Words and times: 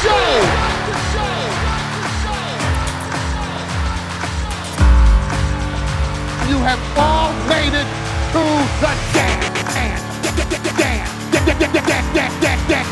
show. 0.00 0.26
You 6.48 6.58
have 6.64 6.80
all 6.96 7.32
made 7.48 7.74
it 7.74 7.88
to 8.32 8.42
the 8.80 8.92
dance. 9.12 9.42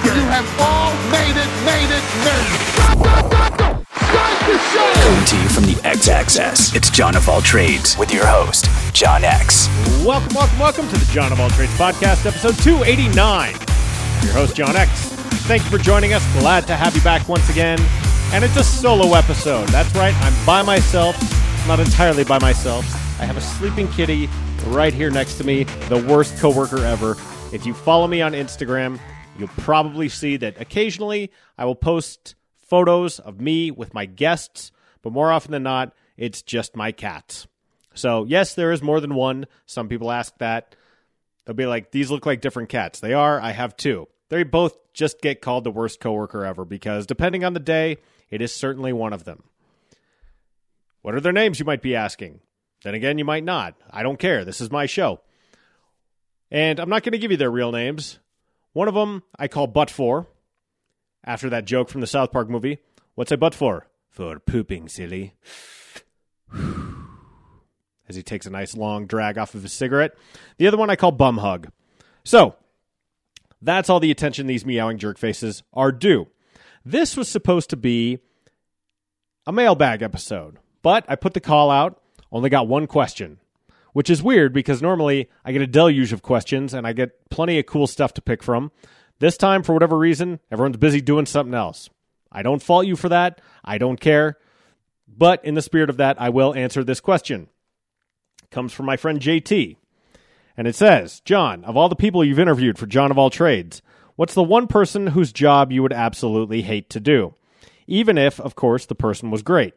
You 0.03 0.27
have 0.27 0.49
all 0.61 0.93
made 1.11 1.37
it, 1.37 1.51
made 1.65 1.91
it, 1.91 2.05
made 2.24 2.47
it. 2.47 3.87
Start 4.10 4.38
the 4.46 4.58
show. 4.72 4.92
Coming 5.03 5.24
to 5.24 5.37
you 5.37 5.48
from 5.48 5.64
the 5.64 5.80
X 5.85 6.08
Access, 6.08 6.74
it's 6.74 6.90
Jon 6.90 7.17
of 7.17 7.28
All 7.28 7.40
Trades 7.40 7.96
with 7.96 8.12
your 8.12 8.26
host, 8.26 8.67
Jon 8.92 9.24
X. 9.24 9.69
Welcome, 10.04 10.35
welcome, 10.35 10.58
welcome 10.58 10.88
to 10.88 10.98
the 10.98 11.12
Jon 11.12 11.32
of 11.32 11.40
All 11.40 11.51
Trades 11.51 11.76
podcast, 11.76 12.26
episode 12.26 12.56
289. 12.58 13.54
I'm 13.54 14.24
your 14.24 14.35
host, 14.35 14.56
Jon 14.56 14.74
X. 14.74 15.20
Thank 15.51 15.64
you 15.64 15.71
for 15.76 15.82
joining 15.82 16.12
us. 16.12 16.24
Glad 16.38 16.69
to 16.69 16.77
have 16.77 16.95
you 16.95 17.02
back 17.02 17.28
once 17.28 17.50
again. 17.50 17.80
And 18.32 18.45
it's 18.45 18.56
a 18.56 18.62
solo 18.62 19.14
episode. 19.14 19.66
That's 19.70 19.92
right, 19.96 20.14
I'm 20.14 20.46
by 20.46 20.62
myself, 20.62 21.16
not 21.66 21.80
entirely 21.80 22.22
by 22.22 22.38
myself. 22.38 22.84
I 23.20 23.24
have 23.24 23.36
a 23.36 23.41
sleeping 23.41 23.88
kitty 23.88 24.28
right 24.66 24.94
here 24.94 25.10
next 25.10 25.38
to 25.38 25.44
me, 25.44 25.64
the 25.88 25.98
worst 26.08 26.38
coworker 26.38 26.84
ever. 26.84 27.16
If 27.52 27.66
you 27.66 27.74
follow 27.74 28.06
me 28.06 28.22
on 28.22 28.30
Instagram, 28.30 29.00
you'll 29.41 29.48
probably 29.48 30.08
see 30.08 30.36
that 30.36 30.60
occasionally 30.60 31.32
I 31.58 31.64
will 31.64 31.74
post 31.74 32.36
photos 32.55 33.19
of 33.19 33.41
me 33.41 33.72
with 33.72 33.92
my 33.92 34.06
guests, 34.06 34.70
but 35.02 35.12
more 35.12 35.32
often 35.32 35.50
than 35.50 35.64
not, 35.64 35.92
it's 36.16 36.42
just 36.42 36.77
my 36.77 36.92
cats. 36.92 37.48
So, 37.94 38.22
yes, 38.22 38.55
there 38.55 38.70
is 38.70 38.82
more 38.82 39.00
than 39.00 39.16
one. 39.16 39.48
Some 39.66 39.88
people 39.88 40.12
ask 40.12 40.32
that. 40.38 40.77
They'll 41.44 41.56
be 41.56 41.66
like, 41.66 41.91
these 41.91 42.08
look 42.08 42.24
like 42.24 42.41
different 42.41 42.69
cats. 42.69 43.00
They 43.00 43.14
are. 43.14 43.41
I 43.41 43.50
have 43.50 43.77
two. 43.77 44.06
They're 44.28 44.44
both 44.44 44.89
just 45.00 45.22
get 45.22 45.40
called 45.40 45.64
the 45.64 45.70
worst 45.70 45.98
coworker 45.98 46.45
ever 46.45 46.66
because, 46.66 47.06
depending 47.06 47.42
on 47.42 47.54
the 47.54 47.58
day, 47.58 47.96
it 48.30 48.42
is 48.42 48.52
certainly 48.52 48.92
one 48.92 49.14
of 49.14 49.24
them. 49.24 49.42
What 51.00 51.14
are 51.14 51.20
their 51.20 51.33
names, 51.33 51.58
you 51.58 51.64
might 51.64 51.80
be 51.80 51.97
asking? 51.97 52.41
Then 52.84 52.94
again, 52.94 53.16
you 53.16 53.25
might 53.25 53.42
not. 53.42 53.75
I 53.91 54.02
don't 54.02 54.19
care. 54.19 54.44
This 54.44 54.60
is 54.60 54.70
my 54.70 54.84
show. 54.84 55.22
And 56.50 56.78
I'm 56.78 56.91
not 56.91 57.02
going 57.02 57.12
to 57.12 57.19
give 57.19 57.30
you 57.30 57.38
their 57.38 57.50
real 57.50 57.72
names. 57.72 58.19
One 58.75 58.88
of 58.88 58.94
them 58.94 59.22
I 59.38 59.48
call 59.48 59.66
Butt 59.66 59.88
For, 59.88 60.28
after 61.25 61.48
that 61.48 61.64
joke 61.64 61.88
from 61.88 62.03
the 62.03 62.06
South 62.06 62.30
Park 62.30 62.50
movie. 62.50 62.78
What's 63.14 63.32
a 63.32 63.38
butt 63.38 63.55
for? 63.55 63.86
For 64.10 64.38
pooping, 64.38 64.88
silly. 64.88 65.34
As 68.06 68.16
he 68.16 68.22
takes 68.22 68.44
a 68.44 68.50
nice 68.50 68.77
long 68.77 69.06
drag 69.06 69.38
off 69.38 69.55
of 69.55 69.62
his 69.62 69.72
cigarette. 69.72 70.14
The 70.58 70.66
other 70.66 70.77
one 70.77 70.91
I 70.91 70.97
call 70.97 71.12
Bum 71.12 71.38
Hug. 71.38 71.70
So, 72.22 72.56
that's 73.62 73.91
all 73.91 74.00
the 74.00 74.11
attention 74.11 74.47
these 74.47 74.66
meowing 74.66 74.98
jerk 74.98 75.19
faces 75.19 75.62
are 75.72 75.92
due. 75.92 76.27
This 76.84 77.16
was 77.16 77.28
supposed 77.28 77.70
to 77.70 77.77
be 77.77 78.19
a 79.47 79.53
mailbag 79.53 80.03
episode, 80.03 80.58
but 80.83 81.05
I 81.08 81.16
put 81.16 81.34
the 81.34 81.41
call 81.41 81.70
out, 81.70 82.00
only 82.33 82.48
got 82.48 82.69
one 82.69 82.86
question, 82.86 83.38
which 83.92 84.08
is 84.08 84.22
weird 84.22 84.53
because 84.53 84.81
normally 84.81 85.28
I 85.44 85.53
get 85.53 85.62
a 85.62 85.66
deluge 85.66 86.12
of 86.12 86.22
questions 86.22 86.72
and 86.72 86.86
I 86.86 86.92
get 86.92 87.28
plenty 87.31 87.58
of 87.58 87.66
cool 87.66 87.86
stuff 87.86 88.14
to 88.14 88.22
pick 88.22 88.42
from. 88.42 88.72
This 89.19 89.36
time, 89.36 89.62
for 89.62 89.75
whatever 89.75 89.98
reason, 89.98 90.41
everyone's 90.50 90.78
busy 90.78 91.03
doing 91.03 91.27
something 91.27 91.55
else. 91.55 91.91
I 92.33 92.42
don't 92.42 92.62
fault 92.62 92.86
you 92.86 92.97
for 92.97 93.11
that. 93.11 93.41
I 93.62 93.77
don't 93.77 94.00
care. 94.00 94.38
But 95.06 95.44
in 95.44 95.55
the 95.55 95.62
spirit 95.62 95.91
of 95.91 95.98
that, 95.98 96.20
I 96.20 96.31
will 96.31 96.55
answer 96.55 96.83
this 96.83 97.00
question. 97.00 97.48
It 98.42 98.50
comes 98.50 98.72
from 98.72 98.86
my 98.86 98.97
friend 98.97 99.20
JT. 99.20 99.77
And 100.61 100.69
it 100.69 100.75
says, 100.75 101.20
Jon, 101.20 101.64
of 101.64 101.75
all 101.75 101.89
the 101.89 101.97
people 101.97 102.22
you've 102.22 102.39
interviewed 102.39 102.78
for 102.78 102.84
Jon 102.84 103.11
of 103.11 103.16
All 103.16 103.30
Trades, 103.30 103.80
what's 104.16 104.34
the 104.34 104.42
one 104.42 104.66
person 104.66 105.06
whose 105.06 105.33
job 105.33 105.72
you 105.72 105.83
would 105.83 105.94
absolutely 105.94 106.61
hate 106.61 106.91
to 106.91 107.00
do? 107.00 107.34
Even 107.86 108.19
if, 108.19 108.39
of 108.39 108.56
course, 108.56 108.84
the 108.84 108.94
person 108.94 109.31
was 109.31 109.42
great. 109.42 109.72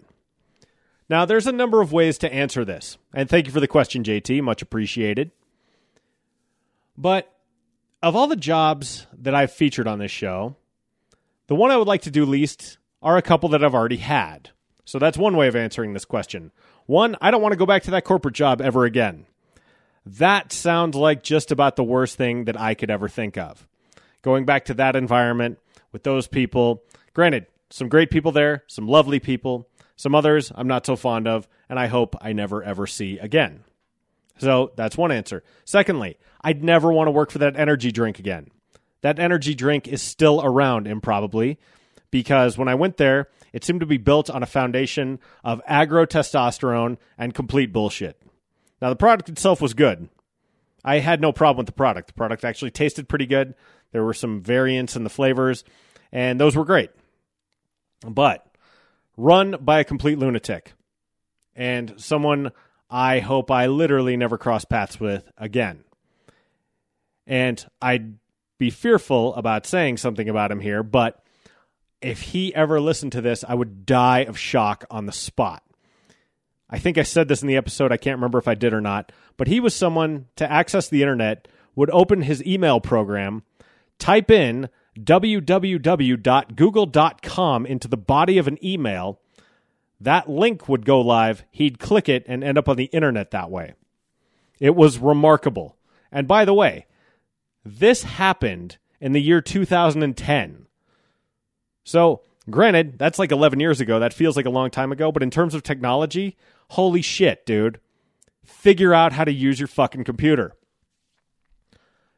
Now, 1.07 1.23
there's 1.23 1.47
a 1.47 1.53
number 1.53 1.79
of 1.79 1.93
ways 1.93 2.17
to 2.17 2.33
answer 2.33 2.65
this. 2.65 2.97
And 3.13 3.29
thank 3.29 3.45
you 3.45 3.53
for 3.53 3.61
the 3.61 3.67
question, 3.69 4.03
JT. 4.03 4.41
Much 4.43 4.61
appreciated. 4.61 5.31
But 6.97 7.33
of 8.01 8.17
all 8.17 8.27
the 8.27 8.35
jobs 8.35 9.07
that 9.17 9.33
I've 9.33 9.53
featured 9.53 9.87
on 9.87 9.99
this 9.99 10.11
show, 10.11 10.57
the 11.47 11.55
one 11.55 11.71
I 11.71 11.77
would 11.77 11.87
like 11.87 12.01
to 12.01 12.11
do 12.11 12.25
least 12.25 12.77
are 13.01 13.15
a 13.15 13.21
couple 13.21 13.47
that 13.47 13.63
I've 13.63 13.73
already 13.73 13.95
had. 13.95 14.49
So 14.83 14.99
that's 14.99 15.17
one 15.17 15.37
way 15.37 15.47
of 15.47 15.55
answering 15.55 15.93
this 15.93 16.03
question. 16.03 16.51
One, 16.87 17.15
I 17.21 17.31
don't 17.31 17.41
want 17.41 17.53
to 17.53 17.57
go 17.57 17.65
back 17.65 17.83
to 17.83 17.91
that 17.91 18.03
corporate 18.03 18.35
job 18.35 18.59
ever 18.59 18.83
again. 18.83 19.27
That 20.05 20.51
sounds 20.51 20.95
like 20.95 21.23
just 21.23 21.51
about 21.51 21.75
the 21.75 21.83
worst 21.83 22.17
thing 22.17 22.45
that 22.45 22.59
I 22.59 22.73
could 22.73 22.91
ever 22.91 23.07
think 23.07 23.37
of. 23.37 23.67
Going 24.21 24.45
back 24.45 24.65
to 24.65 24.73
that 24.75 24.95
environment 24.95 25.59
with 25.91 26.03
those 26.03 26.27
people, 26.27 26.83
granted, 27.13 27.47
some 27.69 27.89
great 27.89 28.11
people 28.11 28.31
there, 28.31 28.63
some 28.67 28.87
lovely 28.87 29.19
people, 29.19 29.67
some 29.95 30.13
others 30.13 30.51
I'm 30.53 30.67
not 30.67 30.85
so 30.85 30.95
fond 30.95 31.27
of, 31.27 31.47
and 31.69 31.79
I 31.79 31.87
hope 31.87 32.15
I 32.21 32.33
never 32.33 32.63
ever 32.63 32.85
see 32.85 33.17
again. 33.17 33.63
So 34.37 34.71
that's 34.75 34.97
one 34.97 35.11
answer. 35.11 35.43
Secondly, 35.65 36.17
I'd 36.41 36.63
never 36.63 36.91
want 36.91 37.07
to 37.07 37.11
work 37.11 37.31
for 37.31 37.39
that 37.39 37.57
energy 37.57 37.91
drink 37.91 38.19
again. 38.19 38.49
That 39.01 39.19
energy 39.19 39.53
drink 39.53 39.87
is 39.87 40.01
still 40.01 40.41
around, 40.43 40.87
improbably, 40.87 41.59
because 42.11 42.57
when 42.57 42.67
I 42.67 42.75
went 42.75 42.97
there, 42.97 43.29
it 43.51 43.63
seemed 43.63 43.81
to 43.81 43.85
be 43.85 43.97
built 43.97 44.29
on 44.29 44.43
a 44.43 44.47
foundation 44.47 45.19
of 45.43 45.61
agro 45.67 46.05
testosterone 46.05 46.97
and 47.17 47.33
complete 47.33 47.71
bullshit. 47.71 48.19
Now, 48.83 48.89
the 48.89 48.97
product 48.97 49.29
itself 49.29 49.61
was 49.61 49.73
good. 49.73 50.09
I 50.83 50.99
had 50.99 51.21
no 51.21 51.31
problem 51.31 51.59
with 51.59 51.67
the 51.67 51.71
product. 51.71 52.07
The 52.07 52.15
product 52.15 52.43
actually 52.43 52.71
tasted 52.71 53.07
pretty 53.07 53.25
good. 53.25 53.55
There 53.93 54.03
were 54.03 54.13
some 54.13 54.41
variants 54.41 54.97
in 54.97 55.05
the 55.05 55.09
flavors, 55.09 55.63
and 56.11 56.37
those 56.37 56.57
were 56.57 56.65
great. 56.65 56.89
But 58.05 58.45
run 59.15 59.55
by 59.61 59.79
a 59.79 59.85
complete 59.85 60.19
lunatic 60.19 60.73
and 61.55 61.93
someone 61.95 62.51
I 62.89 63.19
hope 63.19 63.51
I 63.51 63.67
literally 63.67 64.17
never 64.17 64.37
cross 64.37 64.65
paths 64.65 64.99
with 64.99 65.31
again. 65.37 65.85
And 67.25 67.65
I'd 67.81 68.17
be 68.57 68.69
fearful 68.69 69.33
about 69.35 69.65
saying 69.65 69.95
something 69.95 70.27
about 70.27 70.51
him 70.51 70.59
here, 70.59 70.83
but 70.83 71.23
if 72.01 72.19
he 72.19 72.53
ever 72.53 72.81
listened 72.81 73.13
to 73.13 73.21
this, 73.21 73.45
I 73.47 73.53
would 73.53 73.85
die 73.85 74.25
of 74.25 74.37
shock 74.37 74.83
on 74.91 75.05
the 75.05 75.13
spot. 75.13 75.63
I 76.73 76.79
think 76.79 76.97
I 76.97 77.03
said 77.03 77.27
this 77.27 77.43
in 77.43 77.47
the 77.47 77.55
episode. 77.55 77.91
I 77.91 77.97
can't 77.97 78.17
remember 78.17 78.39
if 78.39 78.47
I 78.47 78.55
did 78.55 78.73
or 78.73 78.81
not, 78.81 79.11
but 79.37 79.47
he 79.47 79.59
was 79.59 79.75
someone 79.75 80.25
to 80.37 80.51
access 80.51 80.89
the 80.89 81.03
internet 81.03 81.47
would 81.75 81.91
open 81.91 82.23
his 82.23 82.43
email 82.43 82.81
program, 82.81 83.43
type 83.99 84.31
in 84.31 84.69
www.google.com 84.97 87.65
into 87.67 87.87
the 87.87 87.97
body 87.97 88.39
of 88.39 88.47
an 88.47 88.57
email. 88.65 89.19
That 90.01 90.27
link 90.27 90.67
would 90.67 90.83
go 90.83 90.99
live. 90.99 91.43
He'd 91.51 91.77
click 91.77 92.09
it 92.09 92.25
and 92.27 92.43
end 92.43 92.57
up 92.57 92.67
on 92.67 92.75
the 92.75 92.85
internet 92.85 93.29
that 93.29 93.51
way. 93.51 93.75
It 94.59 94.75
was 94.75 94.97
remarkable. 94.97 95.77
And 96.11 96.27
by 96.27 96.43
the 96.43 96.55
way, 96.55 96.87
this 97.63 98.01
happened 98.01 98.77
in 98.99 99.11
the 99.11 99.21
year 99.21 99.41
2010. 99.41 100.65
So, 101.83 102.21
granted, 102.49 102.97
that's 102.97 103.19
like 103.19 103.31
11 103.31 103.59
years 103.59 103.79
ago. 103.79 103.99
That 103.99 104.11
feels 104.11 104.35
like 104.35 104.47
a 104.47 104.51
long 104.51 104.71
time 104.71 104.91
ago. 104.91 105.11
But 105.11 105.21
in 105.21 105.29
terms 105.29 105.53
of 105.53 105.61
technology, 105.61 106.35
holy 106.73 107.01
shit, 107.01 107.45
dude. 107.45 107.79
Figure 108.43 108.93
out 108.93 109.13
how 109.13 109.23
to 109.23 109.31
use 109.31 109.59
your 109.59 109.67
fucking 109.67 110.03
computer. 110.03 110.53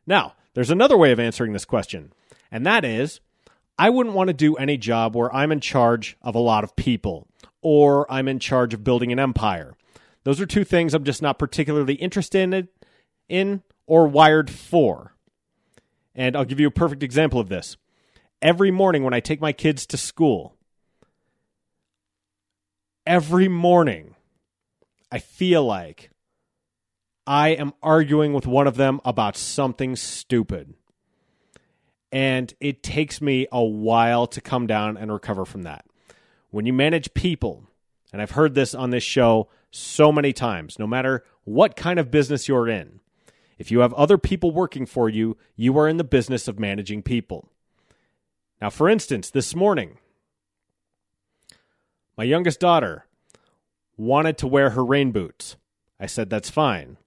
Now, 0.07 0.33
there's 0.53 0.69
another 0.69 0.97
way 0.97 1.11
of 1.11 1.19
answering 1.19 1.53
this 1.53 1.65
question, 1.65 2.13
and 2.51 2.65
that 2.65 2.85
is 2.85 3.19
I 3.77 3.89
wouldn't 3.89 4.15
want 4.15 4.29
to 4.29 4.33
do 4.33 4.55
any 4.55 4.77
job 4.77 5.15
where 5.15 5.33
I'm 5.35 5.51
in 5.51 5.59
charge 5.59 6.17
of 6.21 6.35
a 6.35 6.39
lot 6.39 6.63
of 6.63 6.75
people 6.75 7.27
or 7.61 8.09
I'm 8.11 8.27
in 8.27 8.39
charge 8.39 8.73
of 8.73 8.83
building 8.83 9.11
an 9.11 9.19
empire. 9.19 9.75
Those 10.23 10.39
are 10.39 10.45
two 10.45 10.63
things 10.63 10.93
I'm 10.93 11.03
just 11.03 11.21
not 11.21 11.37
particularly 11.37 11.95
interested 11.95 12.69
in, 13.27 13.63
or 13.87 14.07
wired 14.07 14.49
for. 14.49 15.15
And 16.13 16.35
I'll 16.35 16.45
give 16.45 16.59
you 16.59 16.67
a 16.67 16.71
perfect 16.71 17.03
example 17.03 17.39
of 17.39 17.49
this. 17.49 17.75
Every 18.41 18.71
morning 18.71 19.03
when 19.03 19.13
I 19.13 19.19
take 19.19 19.41
my 19.41 19.51
kids 19.51 19.85
to 19.87 19.97
school, 19.97 20.55
every 23.05 23.47
morning 23.47 24.14
I 25.15 25.19
feel 25.19 25.63
like 25.63 26.09
I 27.25 27.51
am 27.51 27.71
arguing 27.81 28.33
with 28.33 28.45
one 28.45 28.67
of 28.67 28.75
them 28.75 28.99
about 29.05 29.37
something 29.37 29.95
stupid. 29.95 30.73
And 32.11 32.53
it 32.59 32.83
takes 32.83 33.21
me 33.21 33.47
a 33.49 33.63
while 33.63 34.27
to 34.27 34.41
come 34.41 34.67
down 34.67 34.97
and 34.97 35.09
recover 35.09 35.45
from 35.45 35.61
that. 35.61 35.85
When 36.49 36.65
you 36.65 36.73
manage 36.73 37.13
people, 37.13 37.63
and 38.11 38.21
I've 38.21 38.31
heard 38.31 38.55
this 38.55 38.75
on 38.75 38.89
this 38.89 39.05
show 39.05 39.47
so 39.71 40.11
many 40.11 40.33
times, 40.33 40.77
no 40.77 40.85
matter 40.85 41.23
what 41.45 41.77
kind 41.77 41.97
of 41.97 42.11
business 42.11 42.49
you're 42.49 42.67
in, 42.67 42.99
if 43.57 43.71
you 43.71 43.79
have 43.79 43.93
other 43.93 44.17
people 44.17 44.51
working 44.51 44.85
for 44.85 45.07
you, 45.07 45.37
you 45.55 45.77
are 45.77 45.87
in 45.87 45.95
the 45.95 46.03
business 46.03 46.49
of 46.49 46.59
managing 46.59 47.01
people. 47.01 47.47
Now, 48.61 48.69
for 48.69 48.89
instance, 48.89 49.29
this 49.29 49.55
morning, 49.55 49.97
my 52.17 52.25
youngest 52.25 52.59
daughter 52.59 53.05
wanted 53.97 54.37
to 54.39 54.47
wear 54.47 54.71
her 54.71 54.83
rain 54.83 55.11
boots. 55.11 55.55
I 55.99 56.05
said, 56.05 56.29
That's 56.29 56.49
fine. 56.49 56.97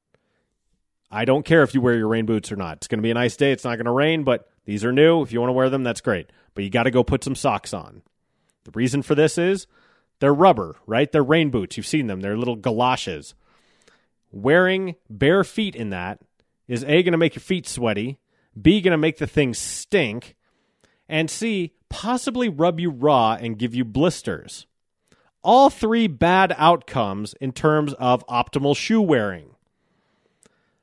I 1.11 1.25
don't 1.25 1.45
care 1.45 1.63
if 1.63 1.75
you 1.75 1.81
wear 1.81 1.97
your 1.97 2.09
rain 2.09 2.27
boots 2.27 2.53
or 2.53 2.57
not. 2.57 2.79
It's 2.79 2.89
going 2.89 2.99
to 2.99 3.03
be 3.03 3.11
a 3.11 3.15
nice 3.15 3.37
day. 3.37 3.53
It's 3.53 3.65
not 3.65 3.77
going 3.77 3.87
to 3.87 3.93
rain, 3.93 4.25
but 4.25 4.51
these 4.67 4.85
are 4.85 4.93
new. 4.93 5.23
If 5.23 5.33
you 5.33 5.41
want 5.41 5.49
to 5.49 5.55
wear 5.55 5.71
them, 5.71 5.83
that's 5.83 6.03
great. 6.03 6.31
but 6.55 6.65
you 6.65 6.71
got 6.71 6.83
to 6.83 6.91
go 6.91 7.03
put 7.03 7.25
some 7.25 7.35
socks 7.35 7.73
on. 7.73 8.03
The 8.65 8.73
reason 8.73 9.01
for 9.03 9.15
this 9.15 9.39
is 9.39 9.67
they're 10.21 10.35
rubber, 10.35 10.77
right? 10.87 11.11
They're 11.11 11.23
rain 11.23 11.51
boots. 11.51 11.77
You've 11.77 11.87
seen 11.87 12.07
them. 12.07 12.21
They're 12.21 12.37
little 12.37 12.57
galoshes. 12.57 13.35
Wearing 14.31 14.97
bare 15.09 15.45
feet 15.45 15.75
in 15.75 15.91
that 15.91 16.21
is 16.67 16.85
A, 16.85 17.03
going 17.03 17.13
to 17.13 17.19
make 17.19 17.35
your 17.35 17.41
feet 17.41 17.67
sweaty, 17.67 18.19
B, 18.61 18.81
going 18.83 18.93
to 18.93 18.99
make 18.99 19.17
the 19.17 19.27
thing 19.27 19.55
stink, 19.55 20.37
and 21.09 21.31
C, 21.31 21.73
possibly 21.89 22.49
rub 22.49 22.79
you 22.79 22.91
raw 22.91 23.39
and 23.41 23.59
give 23.59 23.75
you 23.75 23.85
blisters. 23.85 24.67
All 25.43 25.71
three 25.71 26.07
bad 26.07 26.55
outcomes 26.59 27.35
in 27.41 27.53
terms 27.53 27.95
of 27.95 28.27
optimal 28.27 28.77
shoe 28.77 29.01
wearing. 29.01 29.55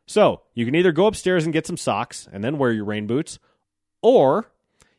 So, 0.08 0.42
you 0.54 0.66
can 0.66 0.76
either 0.76 0.92
go 0.92 1.08
upstairs 1.08 1.46
and 1.46 1.54
get 1.54 1.66
some 1.66 1.78
socks 1.78 2.28
and 2.32 2.44
then 2.44 2.58
wear 2.58 2.72
your 2.72 2.86
rain 2.86 3.08
boots, 3.08 3.40
or 4.02 4.52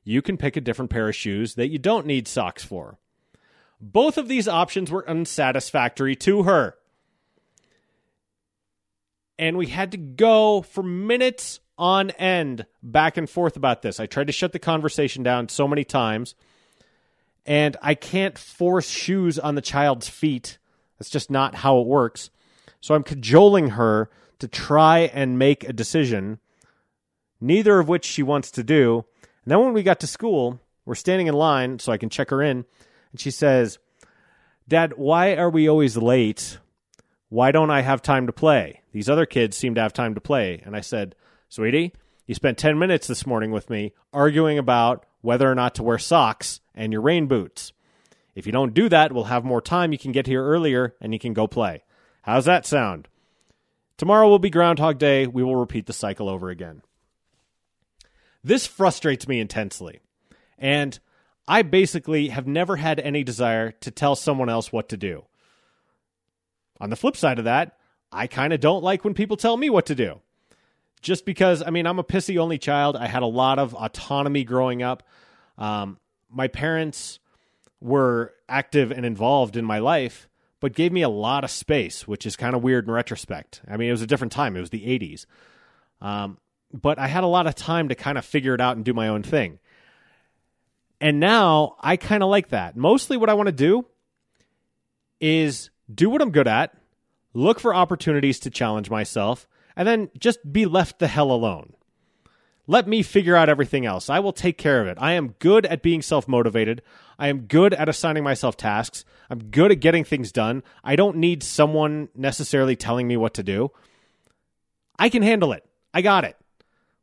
you 0.05 0.20
can 0.20 0.37
pick 0.37 0.56
a 0.56 0.61
different 0.61 0.91
pair 0.91 1.08
of 1.08 1.14
shoes 1.14 1.55
that 1.55 1.69
you 1.69 1.79
don't 1.79 2.06
need 2.06 2.29
socks 2.29 2.64
for. 2.64 2.99
Both 3.81 4.19
of 4.19 4.29
these 4.29 4.49
options 4.49 4.91
were 4.91 5.08
unsatisfactory 5.08 6.17
to 6.17 6.44
her. 6.44 6.75
And 9.38 9.56
we 9.56 9.67
had 9.67 9.93
to 9.93 9.99
go 9.99 10.62
for 10.62 10.82
minutes 10.82 11.61
on 11.79 12.11
end 12.12 12.67
back 12.82 13.17
and 13.17 13.29
forth 13.29 13.56
about 13.56 13.82
this. 13.82 14.00
I 14.00 14.06
tried 14.06 14.29
to 14.29 14.32
shut 14.32 14.52
the 14.52 14.59
conversation 14.59 15.23
down 15.23 15.49
so 15.49 15.69
many 15.69 15.85
times, 15.85 16.35
and 17.46 17.76
I 17.81 17.94
can't 17.94 18.37
force 18.37 18.88
shoes 18.88 19.38
on 19.38 19.54
the 19.54 19.62
child's 19.62 20.08
feet. 20.08 20.58
That's 20.98 21.10
just 21.10 21.31
not 21.31 21.54
how 21.54 21.78
it 21.78 21.87
works. 21.87 22.31
So 22.81 22.94
I'm 22.94 23.02
cajoling 23.02 23.70
her 23.70 24.10
to 24.38 24.48
try 24.48 25.00
and 25.00 25.38
make 25.38 25.64
a 25.64 25.72
decision, 25.72 26.40
neither 27.40 27.78
of 27.78 27.88
which 27.88 28.04
she 28.04 28.22
wants 28.22 28.50
to 28.52 28.62
do. 28.62 29.04
And 29.44 29.52
then 29.52 29.60
when 29.60 29.72
we 29.72 29.82
got 29.82 30.00
to 30.00 30.06
school, 30.06 30.60
we're 30.84 30.94
standing 30.94 31.26
in 31.26 31.34
line 31.34 31.78
so 31.78 31.93
I 31.93 31.98
can 31.98 32.10
check 32.10 32.31
her 32.31 32.43
in, 32.43 32.64
and 33.12 33.20
she 33.20 33.31
says, 33.31 33.78
Dad, 34.69 34.94
why 34.96 35.37
are 35.37 35.50
we 35.50 35.69
always 35.69 35.96
late? 35.96 36.58
Why 37.28 37.52
don't 37.52 37.70
I 37.70 37.82
have 37.82 38.02
time 38.02 38.26
to 38.26 38.32
play? 38.32 38.82
These 38.92 39.08
other 39.08 39.26
kids 39.26 39.56
seem 39.56 39.75
to 39.75 39.81
have 39.81 39.92
time 39.92 40.14
to 40.14 40.20
play. 40.20 40.62
And 40.64 40.76
I 40.76 40.81
said, 40.81 41.14
Sweetie, 41.49 41.92
you 42.26 42.34
spent 42.34 42.58
10 42.58 42.78
minutes 42.78 43.06
this 43.06 43.26
morning 43.26 43.50
with 43.52 43.70
me 43.70 43.92
arguing 44.12 44.58
about 44.58 45.06
whether 45.26 45.50
or 45.50 45.56
not 45.56 45.75
to 45.75 45.82
wear 45.82 45.99
socks 45.99 46.61
and 46.73 46.93
your 46.93 47.02
rain 47.02 47.26
boots. 47.26 47.73
If 48.37 48.46
you 48.46 48.52
don't 48.52 48.75
do 48.75 48.88
that, 48.88 49.12
we'll 49.12 49.25
have 49.25 49.44
more 49.44 49.61
time. 49.61 49.90
You 49.90 49.99
can 49.99 50.12
get 50.12 50.28
here 50.28 50.44
earlier 50.44 50.94
and 51.00 51.12
you 51.12 51.19
can 51.19 51.32
go 51.32 51.49
play. 51.49 51.82
How's 52.23 52.44
that 52.44 52.64
sound? 52.64 53.08
Tomorrow 53.96 54.28
will 54.28 54.38
be 54.38 54.50
Groundhog 54.50 54.99
Day. 54.99 55.26
We 55.26 55.43
will 55.43 55.56
repeat 55.56 55.87
the 55.87 55.93
cycle 55.93 56.28
over 56.28 56.49
again. 56.49 56.82
This 58.44 58.69
frustrates 58.69 59.26
me 59.26 59.40
intensely. 59.40 59.99
And 60.58 60.96
I 61.49 61.62
basically 61.62 62.28
have 62.28 62.46
never 62.46 62.76
had 62.76 63.00
any 63.00 63.25
desire 63.25 63.73
to 63.73 63.90
tell 63.90 64.14
someone 64.14 64.49
else 64.49 64.70
what 64.70 64.88
to 64.90 64.96
do. 64.96 65.25
On 66.81 66.90
the 66.90 66.96
flip 66.96 67.17
side 67.17 67.40
of 67.40 67.46
that, 67.46 67.78
I 68.12 68.28
kind 68.28 68.52
of 68.52 68.61
don't 68.61 68.84
like 68.84 69.02
when 69.02 69.14
people 69.14 69.37
tell 69.37 69.56
me 69.56 69.70
what 69.70 69.87
to 69.87 69.96
do. 69.96 70.20
Just 71.02 71.25
because, 71.25 71.62
I 71.62 71.70
mean, 71.70 71.87
I'm 71.87 71.99
a 71.99 72.05
pissy 72.05 72.38
only 72.38 72.58
child. 72.58 72.96
I 72.96 73.06
had 73.06 73.23
a 73.23 73.26
lot 73.26 73.58
of 73.58 73.75
autonomy 73.75 74.44
growing 74.44 74.82
up. 74.82 75.02
Um, 75.58 75.99
my 76.31 76.49
parents 76.49 77.19
were 77.81 78.35
active 78.49 78.91
and 78.91 79.05
involved 79.05 79.56
in 79.56 79.64
my 79.64 79.79
life, 79.79 80.29
but 80.61 80.73
gave 80.73 80.93
me 80.93 81.03
a 81.03 81.08
lot 81.08 81.44
of 81.44 81.50
space, 81.50 82.06
which 82.06 82.26
is 82.26 82.37
kind 82.37 82.55
of 82.55 82.62
weird 82.62 82.87
in 82.87 82.91
retrospect. 82.91 83.62
I 83.69 83.76
mean, 83.76 83.88
it 83.88 83.93
was 83.93 84.03
a 84.03 84.06
different 84.06 84.32
time, 84.32 84.56
it 84.56 84.61
was 84.61 84.70
the 84.70 84.87
80s. 84.87 85.26
Um, 86.00 86.38
but 86.73 86.99
I 86.99 87.06
had 87.06 87.25
a 87.25 87.29
lot 87.29 87.47
of 87.47 87.55
time 87.55 87.88
to 87.88 87.94
kind 87.94 88.19
of 88.19 88.25
figure 88.25 88.55
it 88.55 88.61
out 88.61 88.76
and 88.76 88.85
do 88.85 88.93
my 88.93 89.08
own 89.08 89.23
thing. 89.23 89.58
And 91.00 91.20
now 91.20 91.76
I 91.81 91.97
kind 91.97 92.23
of 92.23 92.31
like 92.31 92.49
that. 92.49 92.76
Mostly 92.76 93.17
what 93.17 93.29
I 93.29 93.35
want 93.35 93.49
to 93.49 93.52
do 93.52 93.87
is 95.20 95.70
do 95.93 96.11
what 96.11 96.23
I'm 96.23 96.31
good 96.31 96.49
at, 96.49 96.75
look 97.35 97.61
for 97.61 97.75
opportunities 97.75 98.38
to 98.41 98.50
challenge 98.50 98.91
myself, 98.91 99.47
and 99.76 99.87
then 99.87 100.11
just 100.19 100.52
be 100.52 100.67
left 100.67 100.99
the 100.99 101.06
hell 101.06 101.31
alone. 101.31 101.75
Let 102.68 102.88
me 102.88 103.02
figure 103.02 103.36
out 103.36 103.48
everything 103.48 103.86
else. 103.86 104.10
I 104.10 104.18
will 104.18 104.32
take 104.32 104.58
care 104.58 104.80
of 104.80 104.88
it. 104.88 104.98
I 105.00 105.12
am 105.12 105.34
good 105.38 105.66
at 105.66 105.82
being 105.82 106.02
self 106.02 106.26
motivated. 106.26 106.82
I 107.18 107.28
am 107.28 107.42
good 107.42 107.72
at 107.72 107.88
assigning 107.88 108.24
myself 108.24 108.56
tasks. 108.56 109.04
I'm 109.30 109.44
good 109.44 109.70
at 109.70 109.80
getting 109.80 110.04
things 110.04 110.32
done. 110.32 110.62
I 110.82 110.96
don't 110.96 111.16
need 111.16 111.42
someone 111.42 112.08
necessarily 112.14 112.76
telling 112.76 113.06
me 113.06 113.16
what 113.16 113.34
to 113.34 113.42
do. 113.42 113.70
I 114.98 115.08
can 115.08 115.22
handle 115.22 115.52
it. 115.52 115.64
I 115.94 116.02
got 116.02 116.24
it. 116.24 116.36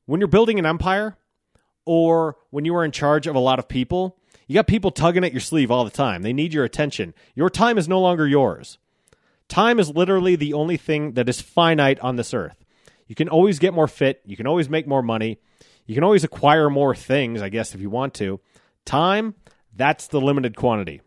When 0.06 0.20
you're 0.20 0.28
building 0.28 0.60
an 0.60 0.66
empire 0.66 1.18
or 1.86 2.38
when 2.50 2.66
you 2.66 2.76
are 2.76 2.86
in 2.86 2.92
charge 2.92 3.28
of 3.28 3.36
a 3.36 3.40
lot 3.40 3.60
of 3.60 3.68
people, 3.68 4.18
you 4.48 4.56
got 4.56 4.68
people 4.68 4.92
tugging 4.92 5.24
at 5.24 5.32
your 5.32 5.40
sleeve 5.40 5.72
all 5.72 5.86
the 5.86 5.92
time. 5.92 6.22
They 6.22 6.34
need 6.34 6.54
your 6.54 6.66
attention. 6.66 7.14
Your 7.36 7.50
time 7.50 7.78
is 7.78 7.88
no 7.88 8.02
longer 8.02 8.28
yours. 8.28 8.78
Time 9.48 9.80
is 9.80 9.90
literally 9.90 10.36
the 10.36 10.54
only 10.54 10.78
thing 10.78 11.14
that 11.14 11.30
is 11.30 11.42
finite 11.42 12.00
on 12.00 12.18
this 12.18 12.34
earth. 12.34 12.64
You 13.08 13.16
can 13.16 13.30
always 13.30 13.60
get 13.60 13.74
more 13.74 13.88
fit. 13.88 14.22
You 14.26 14.36
can 14.36 14.48
always 14.48 14.70
make 14.70 14.88
more 14.88 15.04
money. 15.04 15.40
You 15.86 15.96
can 15.96 16.04
always 16.04 16.24
acquire 16.24 16.70
more 16.70 16.96
things, 16.96 17.42
I 17.42 17.50
guess, 17.50 17.76
if 17.76 17.82
you 17.82 17.90
want 17.90 18.14
to. 18.16 18.40
Time, 18.86 19.36
that's 19.76 20.08
the 20.08 20.22
limited 20.22 20.56
quantity. 20.56 21.02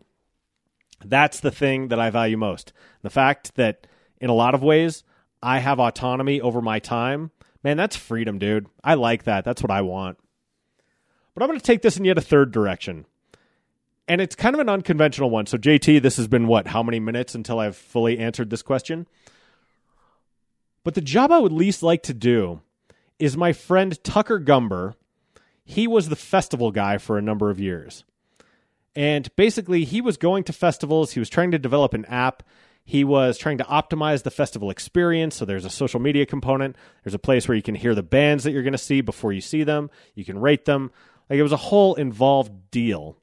That's 1.03 1.39
the 1.39 1.51
thing 1.51 1.89
that 1.89 1.99
I 1.99 2.09
value 2.09 2.37
most. 2.37 2.73
The 3.01 3.09
fact 3.09 3.55
that, 3.55 3.87
in 4.19 4.29
a 4.29 4.35
lot 4.35 4.55
of 4.55 4.63
ways, 4.63 5.03
I 5.41 5.59
have 5.59 5.79
autonomy 5.79 6.41
over 6.41 6.61
my 6.61 6.79
time. 6.79 7.31
Man, 7.63 7.77
that's 7.77 7.95
freedom, 7.95 8.39
dude. 8.39 8.67
I 8.83 8.95
like 8.95 9.23
that. 9.23 9.45
That's 9.45 9.61
what 9.61 9.71
I 9.71 9.81
want. 9.81 10.17
But 11.33 11.43
I'm 11.43 11.49
going 11.49 11.59
to 11.59 11.65
take 11.65 11.81
this 11.81 11.97
in 11.97 12.05
yet 12.05 12.17
a 12.17 12.21
third 12.21 12.51
direction. 12.51 13.05
And 14.07 14.21
it's 14.21 14.35
kind 14.35 14.55
of 14.55 14.59
an 14.59 14.69
unconventional 14.69 15.29
one. 15.29 15.45
So, 15.45 15.57
JT, 15.57 16.01
this 16.01 16.17
has 16.17 16.27
been 16.27 16.47
what? 16.47 16.67
How 16.67 16.81
many 16.81 16.99
minutes 16.99 17.35
until 17.35 17.59
I've 17.59 17.75
fully 17.75 18.17
answered 18.17 18.49
this 18.49 18.61
question? 18.61 19.07
But 20.83 20.95
the 20.95 21.01
job 21.01 21.31
I 21.31 21.39
would 21.39 21.51
least 21.51 21.83
like 21.83 22.03
to 22.03 22.13
do 22.13 22.61
is 23.19 23.37
my 23.37 23.53
friend 23.53 24.01
Tucker 24.03 24.39
Gumber. 24.39 24.95
He 25.63 25.87
was 25.87 26.09
the 26.09 26.15
festival 26.15 26.71
guy 26.71 26.97
for 26.97 27.17
a 27.17 27.21
number 27.21 27.49
of 27.49 27.59
years. 27.59 28.03
And 28.95 29.33
basically, 29.35 29.83
he 29.83 30.01
was 30.01 30.17
going 30.17 30.43
to 30.45 30.53
festivals, 30.53 31.11
he 31.11 31.19
was 31.19 31.29
trying 31.29 31.51
to 31.51 31.59
develop 31.59 31.93
an 31.93 32.05
app. 32.05 32.43
He 32.83 33.03
was 33.03 33.37
trying 33.37 33.57
to 33.57 33.65
optimize 33.65 34.23
the 34.23 34.31
festival 34.31 34.69
experience. 34.69 35.35
So 35.35 35.43
there's 35.43 35.65
a 35.65 35.69
social 35.69 35.99
media 35.99 36.25
component. 36.25 36.77
There's 37.03 37.13
a 37.13 37.19
place 37.19 37.45
where 37.45 37.55
you 37.55 37.61
can 37.61 37.75
hear 37.75 37.93
the 37.93 38.01
bands 38.01 38.45
that 38.45 38.51
you're 38.51 38.63
going 38.63 38.71
to 38.71 38.77
see 38.77 39.01
before 39.01 39.33
you 39.33 39.41
see 39.41 39.65
them. 39.65 39.91
You 40.15 40.23
can 40.23 40.39
rate 40.39 40.63
them. 40.63 40.91
Like 41.29 41.37
it 41.37 41.43
was 41.43 41.51
a 41.51 41.57
whole 41.57 41.95
involved 41.95 42.71
deal. 42.71 43.17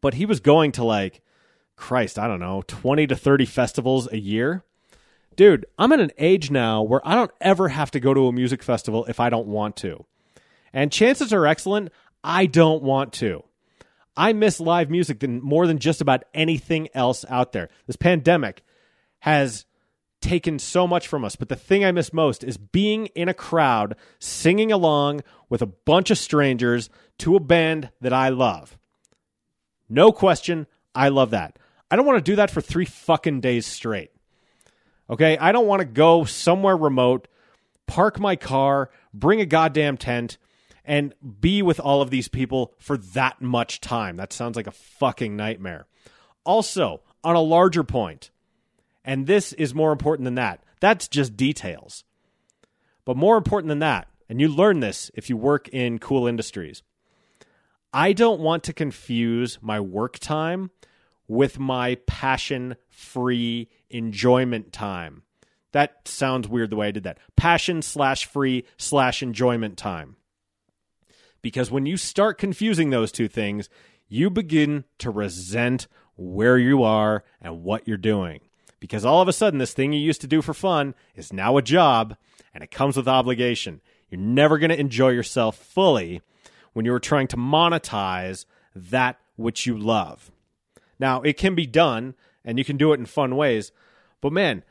But 0.00 0.14
he 0.14 0.24
was 0.24 0.40
going 0.40 0.72
to 0.72 0.84
like, 0.84 1.20
Christ, 1.76 2.18
I 2.18 2.26
don't 2.26 2.40
know, 2.40 2.62
20 2.66 3.06
to 3.08 3.16
30 3.16 3.44
festivals 3.44 4.10
a 4.10 4.18
year 4.18 4.64
dude, 5.36 5.66
I'm 5.78 5.92
at 5.92 6.00
an 6.00 6.12
age 6.18 6.50
now 6.50 6.82
where 6.82 7.06
I 7.06 7.14
don't 7.14 7.30
ever 7.40 7.68
have 7.68 7.90
to 7.92 8.00
go 8.00 8.14
to 8.14 8.28
a 8.28 8.32
music 8.32 8.62
festival 8.62 9.04
if 9.06 9.20
I 9.20 9.30
don't 9.30 9.48
want 9.48 9.76
to. 9.78 10.04
And 10.72 10.92
chances 10.92 11.32
are 11.32 11.46
excellent, 11.46 11.90
I 12.24 12.46
don't 12.46 12.82
want 12.82 13.12
to. 13.14 13.44
I 14.16 14.32
miss 14.32 14.60
live 14.60 14.90
music 14.90 15.20
than 15.20 15.40
more 15.42 15.66
than 15.66 15.78
just 15.78 16.00
about 16.00 16.24
anything 16.34 16.88
else 16.94 17.24
out 17.28 17.52
there. 17.52 17.68
This 17.86 17.96
pandemic 17.96 18.62
has 19.20 19.64
taken 20.20 20.58
so 20.58 20.86
much 20.86 21.08
from 21.08 21.24
us, 21.24 21.34
but 21.34 21.48
the 21.48 21.56
thing 21.56 21.84
I 21.84 21.90
miss 21.90 22.12
most 22.12 22.44
is 22.44 22.56
being 22.56 23.06
in 23.06 23.28
a 23.28 23.34
crowd 23.34 23.96
singing 24.20 24.70
along 24.70 25.22
with 25.48 25.62
a 25.62 25.66
bunch 25.66 26.10
of 26.12 26.18
strangers 26.18 26.88
to 27.18 27.34
a 27.34 27.40
band 27.40 27.90
that 28.00 28.12
I 28.12 28.28
love. 28.28 28.78
No 29.88 30.12
question, 30.12 30.68
I 30.94 31.08
love 31.08 31.30
that. 31.30 31.58
I 31.90 31.96
don't 31.96 32.06
want 32.06 32.24
to 32.24 32.30
do 32.32 32.36
that 32.36 32.50
for 32.50 32.60
3 32.60 32.84
fucking 32.84 33.40
days 33.40 33.66
straight. 33.66 34.11
Okay, 35.10 35.36
I 35.38 35.52
don't 35.52 35.66
want 35.66 35.80
to 35.80 35.86
go 35.86 36.24
somewhere 36.24 36.76
remote, 36.76 37.28
park 37.86 38.18
my 38.18 38.36
car, 38.36 38.90
bring 39.12 39.40
a 39.40 39.46
goddamn 39.46 39.96
tent, 39.96 40.38
and 40.84 41.14
be 41.40 41.62
with 41.62 41.78
all 41.80 42.02
of 42.02 42.10
these 42.10 42.28
people 42.28 42.74
for 42.78 42.96
that 42.96 43.40
much 43.40 43.80
time. 43.80 44.16
That 44.16 44.32
sounds 44.32 44.56
like 44.56 44.66
a 44.66 44.72
fucking 44.72 45.36
nightmare. 45.36 45.86
Also, 46.44 47.02
on 47.22 47.36
a 47.36 47.40
larger 47.40 47.84
point, 47.84 48.30
and 49.04 49.26
this 49.26 49.52
is 49.52 49.74
more 49.74 49.92
important 49.92 50.24
than 50.24 50.34
that, 50.36 50.62
that's 50.80 51.08
just 51.08 51.36
details. 51.36 52.04
But 53.04 53.16
more 53.16 53.36
important 53.36 53.68
than 53.68 53.80
that, 53.80 54.08
and 54.28 54.40
you 54.40 54.48
learn 54.48 54.80
this 54.80 55.10
if 55.14 55.28
you 55.28 55.36
work 55.36 55.68
in 55.68 55.98
cool 55.98 56.26
industries, 56.26 56.82
I 57.92 58.12
don't 58.12 58.40
want 58.40 58.64
to 58.64 58.72
confuse 58.72 59.58
my 59.60 59.78
work 59.78 60.18
time 60.18 60.70
with 61.28 61.58
my 61.58 61.96
passion 62.06 62.76
free 62.88 63.68
enjoyment 63.92 64.72
time. 64.72 65.22
That 65.72 66.06
sounds 66.06 66.48
weird 66.48 66.70
the 66.70 66.76
way 66.76 66.88
I 66.88 66.92
did 66.92 67.04
that. 67.04 67.18
Passion 67.36 67.82
slash 67.82 68.26
free 68.26 68.64
slash 68.76 69.22
enjoyment 69.22 69.76
time. 69.76 70.16
Because 71.40 71.70
when 71.70 71.86
you 71.86 71.96
start 71.96 72.38
confusing 72.38 72.90
those 72.90 73.10
two 73.10 73.28
things, 73.28 73.68
you 74.08 74.30
begin 74.30 74.84
to 74.98 75.10
resent 75.10 75.88
where 76.16 76.58
you 76.58 76.82
are 76.82 77.24
and 77.40 77.64
what 77.64 77.88
you're 77.88 77.96
doing. 77.96 78.40
Because 78.78 79.04
all 79.04 79.22
of 79.22 79.28
a 79.28 79.32
sudden, 79.32 79.58
this 79.58 79.72
thing 79.72 79.92
you 79.92 80.00
used 80.00 80.20
to 80.20 80.26
do 80.26 80.42
for 80.42 80.54
fun 80.54 80.94
is 81.14 81.32
now 81.32 81.56
a 81.56 81.62
job 81.62 82.16
and 82.54 82.62
it 82.62 82.70
comes 82.70 82.96
with 82.96 83.08
obligation. 83.08 83.80
You're 84.10 84.20
never 84.20 84.58
going 84.58 84.70
to 84.70 84.78
enjoy 84.78 85.10
yourself 85.10 85.56
fully 85.56 86.20
when 86.72 86.84
you 86.84 86.92
are 86.92 87.00
trying 87.00 87.28
to 87.28 87.36
monetize 87.36 88.44
that 88.74 89.18
which 89.36 89.66
you 89.66 89.76
love. 89.78 90.30
Now, 90.98 91.22
it 91.22 91.36
can 91.36 91.54
be 91.54 91.66
done 91.66 92.14
and 92.44 92.58
you 92.58 92.64
can 92.64 92.76
do 92.76 92.92
it 92.92 93.00
in 93.00 93.06
fun 93.06 93.36
ways, 93.36 93.72
but 94.20 94.32
man, 94.32 94.64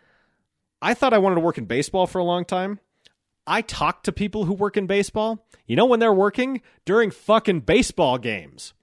I 0.82 0.94
thought 0.94 1.14
I 1.14 1.20
wanted 1.20 1.36
to 1.36 1.42
work 1.42 1.58
in 1.58 1.66
baseball 1.66 2.08
for 2.08 2.20
a 2.20 2.24
long 2.24 2.46
time. 2.46 2.80
I 3.46 3.62
talk 3.62 4.04
to 4.04 4.12
people 4.12 4.46
who 4.46 4.54
work 4.54 4.78
in 4.78 4.88
baseball. 4.88 5.46
You 5.66 5.76
know 5.76 5.86
when 5.86 6.00
they're 6.00 6.14
working? 6.14 6.62
During 6.86 7.12
fucking 7.12 7.62
baseball 7.62 8.18
games. 8.18 8.74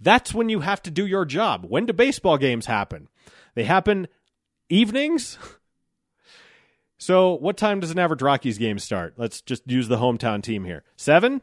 That's 0.00 0.34
when 0.34 0.48
you 0.48 0.60
have 0.60 0.82
to 0.82 0.90
do 0.90 1.06
your 1.06 1.24
job. 1.24 1.66
When 1.68 1.86
do 1.86 1.92
baseball 1.92 2.38
games 2.38 2.66
happen? 2.66 3.08
They 3.54 3.64
happen 3.64 4.08
evenings. 4.68 5.38
So, 6.96 7.34
what 7.34 7.58
time 7.58 7.80
does 7.80 7.90
an 7.90 7.98
average 7.98 8.22
Rockies 8.22 8.56
game 8.56 8.78
start? 8.78 9.14
Let's 9.18 9.42
just 9.42 9.70
use 9.70 9.88
the 9.88 9.98
hometown 9.98 10.42
team 10.42 10.64
here. 10.64 10.84
7? 10.96 11.42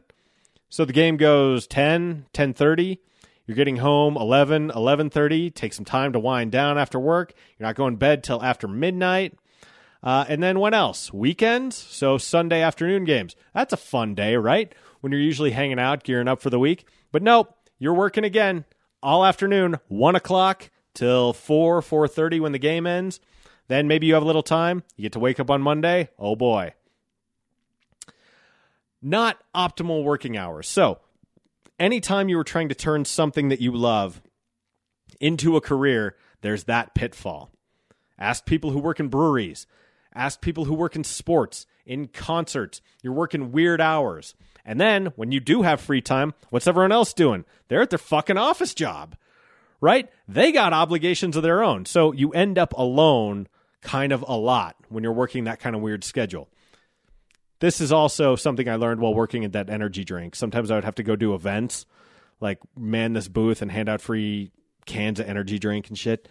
So 0.72 0.86
the 0.86 0.94
game 0.94 1.18
goes 1.18 1.66
10, 1.66 2.24
10:30. 2.32 2.98
You're 3.46 3.56
getting 3.56 3.78
home 3.78 4.16
11, 4.16 4.70
11:30. 4.70 5.50
Take 5.54 5.72
some 5.72 5.84
time 5.84 6.12
to 6.12 6.18
wind 6.18 6.52
down 6.52 6.78
after 6.78 6.98
work. 6.98 7.32
You're 7.58 7.66
not 7.66 7.76
going 7.76 7.94
to 7.94 7.98
bed 7.98 8.22
till 8.22 8.42
after 8.42 8.68
midnight. 8.68 9.36
Uh, 10.02 10.24
and 10.28 10.42
then 10.42 10.58
what 10.58 10.74
else? 10.74 11.12
Weekends. 11.12 11.76
So 11.76 12.18
Sunday 12.18 12.62
afternoon 12.62 13.04
games. 13.04 13.36
That's 13.54 13.72
a 13.72 13.76
fun 13.76 14.14
day, 14.14 14.36
right? 14.36 14.72
When 15.00 15.12
you're 15.12 15.20
usually 15.20 15.50
hanging 15.50 15.78
out, 15.78 16.04
gearing 16.04 16.28
up 16.28 16.40
for 16.40 16.50
the 16.50 16.58
week. 16.58 16.86
But 17.10 17.22
nope, 17.22 17.54
you're 17.78 17.94
working 17.94 18.24
again 18.24 18.64
all 19.02 19.24
afternoon, 19.24 19.78
one 19.88 20.14
o'clock 20.14 20.70
till 20.94 21.32
four, 21.32 21.82
four 21.82 22.06
thirty 22.06 22.38
when 22.40 22.52
the 22.52 22.58
game 22.58 22.86
ends. 22.86 23.20
Then 23.68 23.88
maybe 23.88 24.06
you 24.06 24.14
have 24.14 24.22
a 24.22 24.26
little 24.26 24.42
time. 24.42 24.82
You 24.96 25.02
get 25.02 25.12
to 25.12 25.18
wake 25.18 25.40
up 25.40 25.50
on 25.50 25.62
Monday. 25.62 26.10
Oh 26.18 26.36
boy. 26.36 26.74
Not 29.00 29.38
optimal 29.54 30.04
working 30.04 30.36
hours. 30.36 30.68
So, 30.68 31.00
anytime 31.78 32.28
you 32.28 32.36
were 32.36 32.44
trying 32.44 32.68
to 32.68 32.74
turn 32.74 33.04
something 33.04 33.48
that 33.48 33.60
you 33.60 33.72
love 33.72 34.22
into 35.20 35.56
a 35.56 35.60
career, 35.60 36.16
there's 36.40 36.64
that 36.64 36.94
pitfall. 36.94 37.50
Ask 38.18 38.46
people 38.46 38.70
who 38.70 38.78
work 38.78 39.00
in 39.00 39.08
breweries, 39.08 39.66
ask 40.14 40.40
people 40.40 40.66
who 40.66 40.74
work 40.74 40.94
in 40.96 41.04
sports, 41.04 41.66
in 41.86 42.08
concerts. 42.08 42.80
You're 43.02 43.12
working 43.12 43.52
weird 43.52 43.80
hours. 43.80 44.34
And 44.64 44.80
then 44.80 45.06
when 45.16 45.32
you 45.32 45.40
do 45.40 45.62
have 45.62 45.80
free 45.80 46.00
time, 46.00 46.34
what's 46.50 46.66
everyone 46.66 46.92
else 46.92 47.12
doing? 47.12 47.44
They're 47.68 47.82
at 47.82 47.90
their 47.90 47.98
fucking 47.98 48.38
office 48.38 48.74
job, 48.74 49.16
right? 49.80 50.08
They 50.28 50.52
got 50.52 50.72
obligations 50.72 51.36
of 51.36 51.42
their 51.42 51.62
own. 51.62 51.84
So 51.84 52.12
you 52.12 52.30
end 52.30 52.58
up 52.58 52.72
alone 52.76 53.48
kind 53.80 54.12
of 54.12 54.24
a 54.26 54.36
lot 54.36 54.76
when 54.88 55.02
you're 55.02 55.12
working 55.12 55.44
that 55.44 55.58
kind 55.58 55.74
of 55.74 55.82
weird 55.82 56.04
schedule. 56.04 56.48
This 57.62 57.80
is 57.80 57.92
also 57.92 58.34
something 58.34 58.68
I 58.68 58.74
learned 58.74 59.00
while 59.00 59.14
working 59.14 59.44
at 59.44 59.52
that 59.52 59.70
energy 59.70 60.02
drink. 60.02 60.34
Sometimes 60.34 60.72
I 60.72 60.74
would 60.74 60.82
have 60.82 60.96
to 60.96 61.04
go 61.04 61.14
do 61.14 61.32
events, 61.32 61.86
like 62.40 62.58
man 62.76 63.12
this 63.12 63.28
booth 63.28 63.62
and 63.62 63.70
hand 63.70 63.88
out 63.88 64.00
free 64.00 64.50
cans 64.84 65.20
of 65.20 65.28
energy 65.28 65.60
drink 65.60 65.86
and 65.86 65.96
shit. 65.96 66.26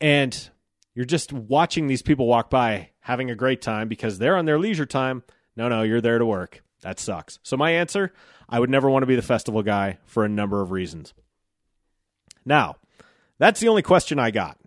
And 0.00 0.50
you're 0.94 1.04
just 1.04 1.32
watching 1.32 1.88
these 1.88 2.02
people 2.02 2.28
walk 2.28 2.48
by 2.48 2.90
having 3.00 3.28
a 3.28 3.34
great 3.34 3.60
time 3.60 3.88
because 3.88 4.20
they're 4.20 4.36
on 4.36 4.44
their 4.44 4.56
leisure 4.56 4.86
time. 4.86 5.24
No, 5.56 5.68
no, 5.68 5.82
you're 5.82 6.00
there 6.00 6.18
to 6.18 6.24
work. 6.24 6.62
That 6.82 7.00
sucks. 7.00 7.40
So, 7.42 7.56
my 7.56 7.72
answer 7.72 8.12
I 8.48 8.60
would 8.60 8.70
never 8.70 8.88
want 8.88 9.02
to 9.02 9.08
be 9.08 9.16
the 9.16 9.22
festival 9.22 9.64
guy 9.64 9.98
for 10.04 10.24
a 10.24 10.28
number 10.28 10.62
of 10.62 10.70
reasons. 10.70 11.12
Now, 12.44 12.76
that's 13.38 13.58
the 13.58 13.66
only 13.66 13.82
question 13.82 14.20
I 14.20 14.30
got. 14.30 14.58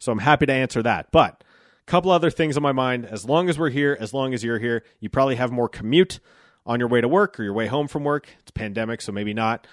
So 0.00 0.12
I'm 0.12 0.18
happy 0.18 0.44
to 0.44 0.52
answer 0.52 0.82
that. 0.82 1.10
But 1.12 1.42
couple 1.86 2.10
other 2.10 2.30
things 2.30 2.56
on 2.56 2.62
my 2.62 2.72
mind. 2.72 3.06
As 3.06 3.24
long 3.24 3.48
as 3.48 3.58
we're 3.58 3.70
here, 3.70 3.96
as 3.98 4.12
long 4.12 4.34
as 4.34 4.44
you're 4.44 4.58
here, 4.58 4.84
you 5.00 5.08
probably 5.08 5.36
have 5.36 5.52
more 5.52 5.68
commute 5.68 6.20
on 6.66 6.80
your 6.80 6.88
way 6.88 7.00
to 7.00 7.08
work 7.08 7.38
or 7.38 7.44
your 7.44 7.52
way 7.52 7.66
home 7.68 7.88
from 7.88 8.04
work. 8.04 8.28
It's 8.40 8.50
pandemic, 8.50 9.00
so 9.00 9.12
maybe 9.12 9.32
not. 9.32 9.66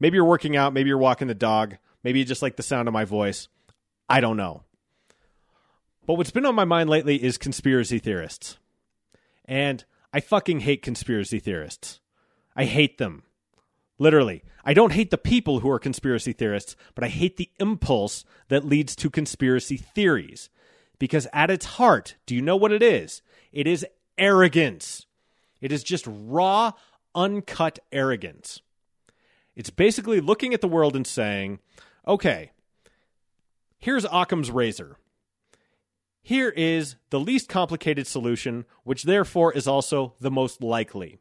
Maybe 0.00 0.16
you're 0.16 0.24
working 0.24 0.56
out, 0.56 0.72
maybe 0.72 0.88
you're 0.88 0.98
walking 0.98 1.28
the 1.28 1.34
dog, 1.34 1.76
maybe 2.02 2.18
you 2.18 2.24
just 2.24 2.42
like 2.42 2.56
the 2.56 2.62
sound 2.62 2.88
of 2.88 2.94
my 2.94 3.04
voice. 3.04 3.48
I 4.08 4.20
don't 4.20 4.36
know. 4.36 4.64
But 6.04 6.14
what's 6.14 6.32
been 6.32 6.46
on 6.46 6.56
my 6.56 6.64
mind 6.64 6.90
lately 6.90 7.22
is 7.22 7.38
conspiracy 7.38 8.00
theorists. 8.00 8.58
And 9.44 9.84
I 10.12 10.20
fucking 10.20 10.60
hate 10.60 10.82
conspiracy 10.82 11.38
theorists. 11.38 12.00
I 12.56 12.64
hate 12.64 12.98
them. 12.98 13.22
Literally. 13.98 14.42
I 14.64 14.74
don't 14.74 14.92
hate 14.92 15.10
the 15.12 15.18
people 15.18 15.60
who 15.60 15.70
are 15.70 15.78
conspiracy 15.78 16.32
theorists, 16.32 16.74
but 16.96 17.04
I 17.04 17.08
hate 17.08 17.36
the 17.36 17.50
impulse 17.60 18.24
that 18.48 18.64
leads 18.64 18.96
to 18.96 19.10
conspiracy 19.10 19.76
theories. 19.76 20.50
Because 21.02 21.26
at 21.32 21.50
its 21.50 21.64
heart, 21.64 22.14
do 22.26 22.34
you 22.36 22.40
know 22.40 22.54
what 22.54 22.70
it 22.70 22.80
is? 22.80 23.22
It 23.50 23.66
is 23.66 23.84
arrogance. 24.16 25.04
It 25.60 25.72
is 25.72 25.82
just 25.82 26.06
raw, 26.06 26.74
uncut 27.12 27.80
arrogance. 27.90 28.60
It's 29.56 29.68
basically 29.68 30.20
looking 30.20 30.54
at 30.54 30.60
the 30.60 30.68
world 30.68 30.94
and 30.94 31.04
saying, 31.04 31.58
okay, 32.06 32.52
here's 33.80 34.06
Occam's 34.12 34.52
razor. 34.52 34.96
Here 36.22 36.50
is 36.50 36.94
the 37.10 37.18
least 37.18 37.48
complicated 37.48 38.06
solution, 38.06 38.64
which 38.84 39.02
therefore 39.02 39.52
is 39.52 39.66
also 39.66 40.14
the 40.20 40.30
most 40.30 40.62
likely. 40.62 41.18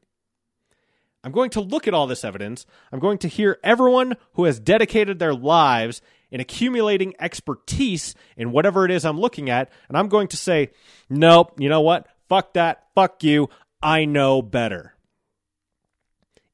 I'm 1.24 1.32
going 1.32 1.50
to 1.50 1.60
look 1.60 1.88
at 1.88 1.96
all 1.96 2.06
this 2.06 2.24
evidence. 2.24 2.68
I'm 2.92 3.00
going 3.00 3.18
to 3.18 3.28
hear 3.28 3.58
everyone 3.64 4.16
who 4.34 4.44
has 4.44 4.60
dedicated 4.60 5.18
their 5.18 5.34
lives 5.34 6.04
in 6.32 6.40
accumulating 6.40 7.14
expertise 7.20 8.16
in 8.38 8.52
whatever 8.52 8.86
it 8.86 8.92
is 8.92 9.06
I'm 9.06 9.20
looking 9.20 9.50
at, 9.50 9.70
and 9.90 9.98
I'm 9.98 10.08
going 10.08 10.30
to 10.30 10.38
say, 10.38 10.72
nope, 11.10 11.60
you 11.60 11.70
know 11.70 11.82
what? 11.82 12.08
Fuck 12.30 12.54
that. 12.54 12.86
Fuck 12.96 13.24
you. 13.24 13.50
I 13.82 14.06
know 14.06 14.42
better. 14.42 14.96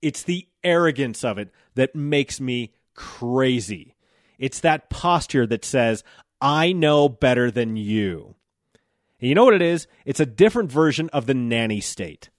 It's 0.01 0.23
the 0.23 0.47
arrogance 0.63 1.23
of 1.23 1.37
it 1.37 1.51
that 1.75 1.95
makes 1.95 2.41
me 2.41 2.73
crazy. 2.95 3.95
It's 4.39 4.59
that 4.61 4.89
posture 4.89 5.47
that 5.47 5.65
says, 5.65 6.03
I 6.41 6.71
know 6.71 7.09
better 7.09 7.49
than 7.51 7.75
you. 7.75 8.35
And 9.19 9.29
you 9.29 9.35
know 9.35 9.45
what 9.45 9.55
it 9.55 9.61
is? 9.61 9.87
It's 10.05 10.19
a 10.19 10.25
different 10.25 10.71
version 10.71 11.09
of 11.09 11.25
the 11.25 11.33
nanny 11.33 11.81
state. 11.81 12.29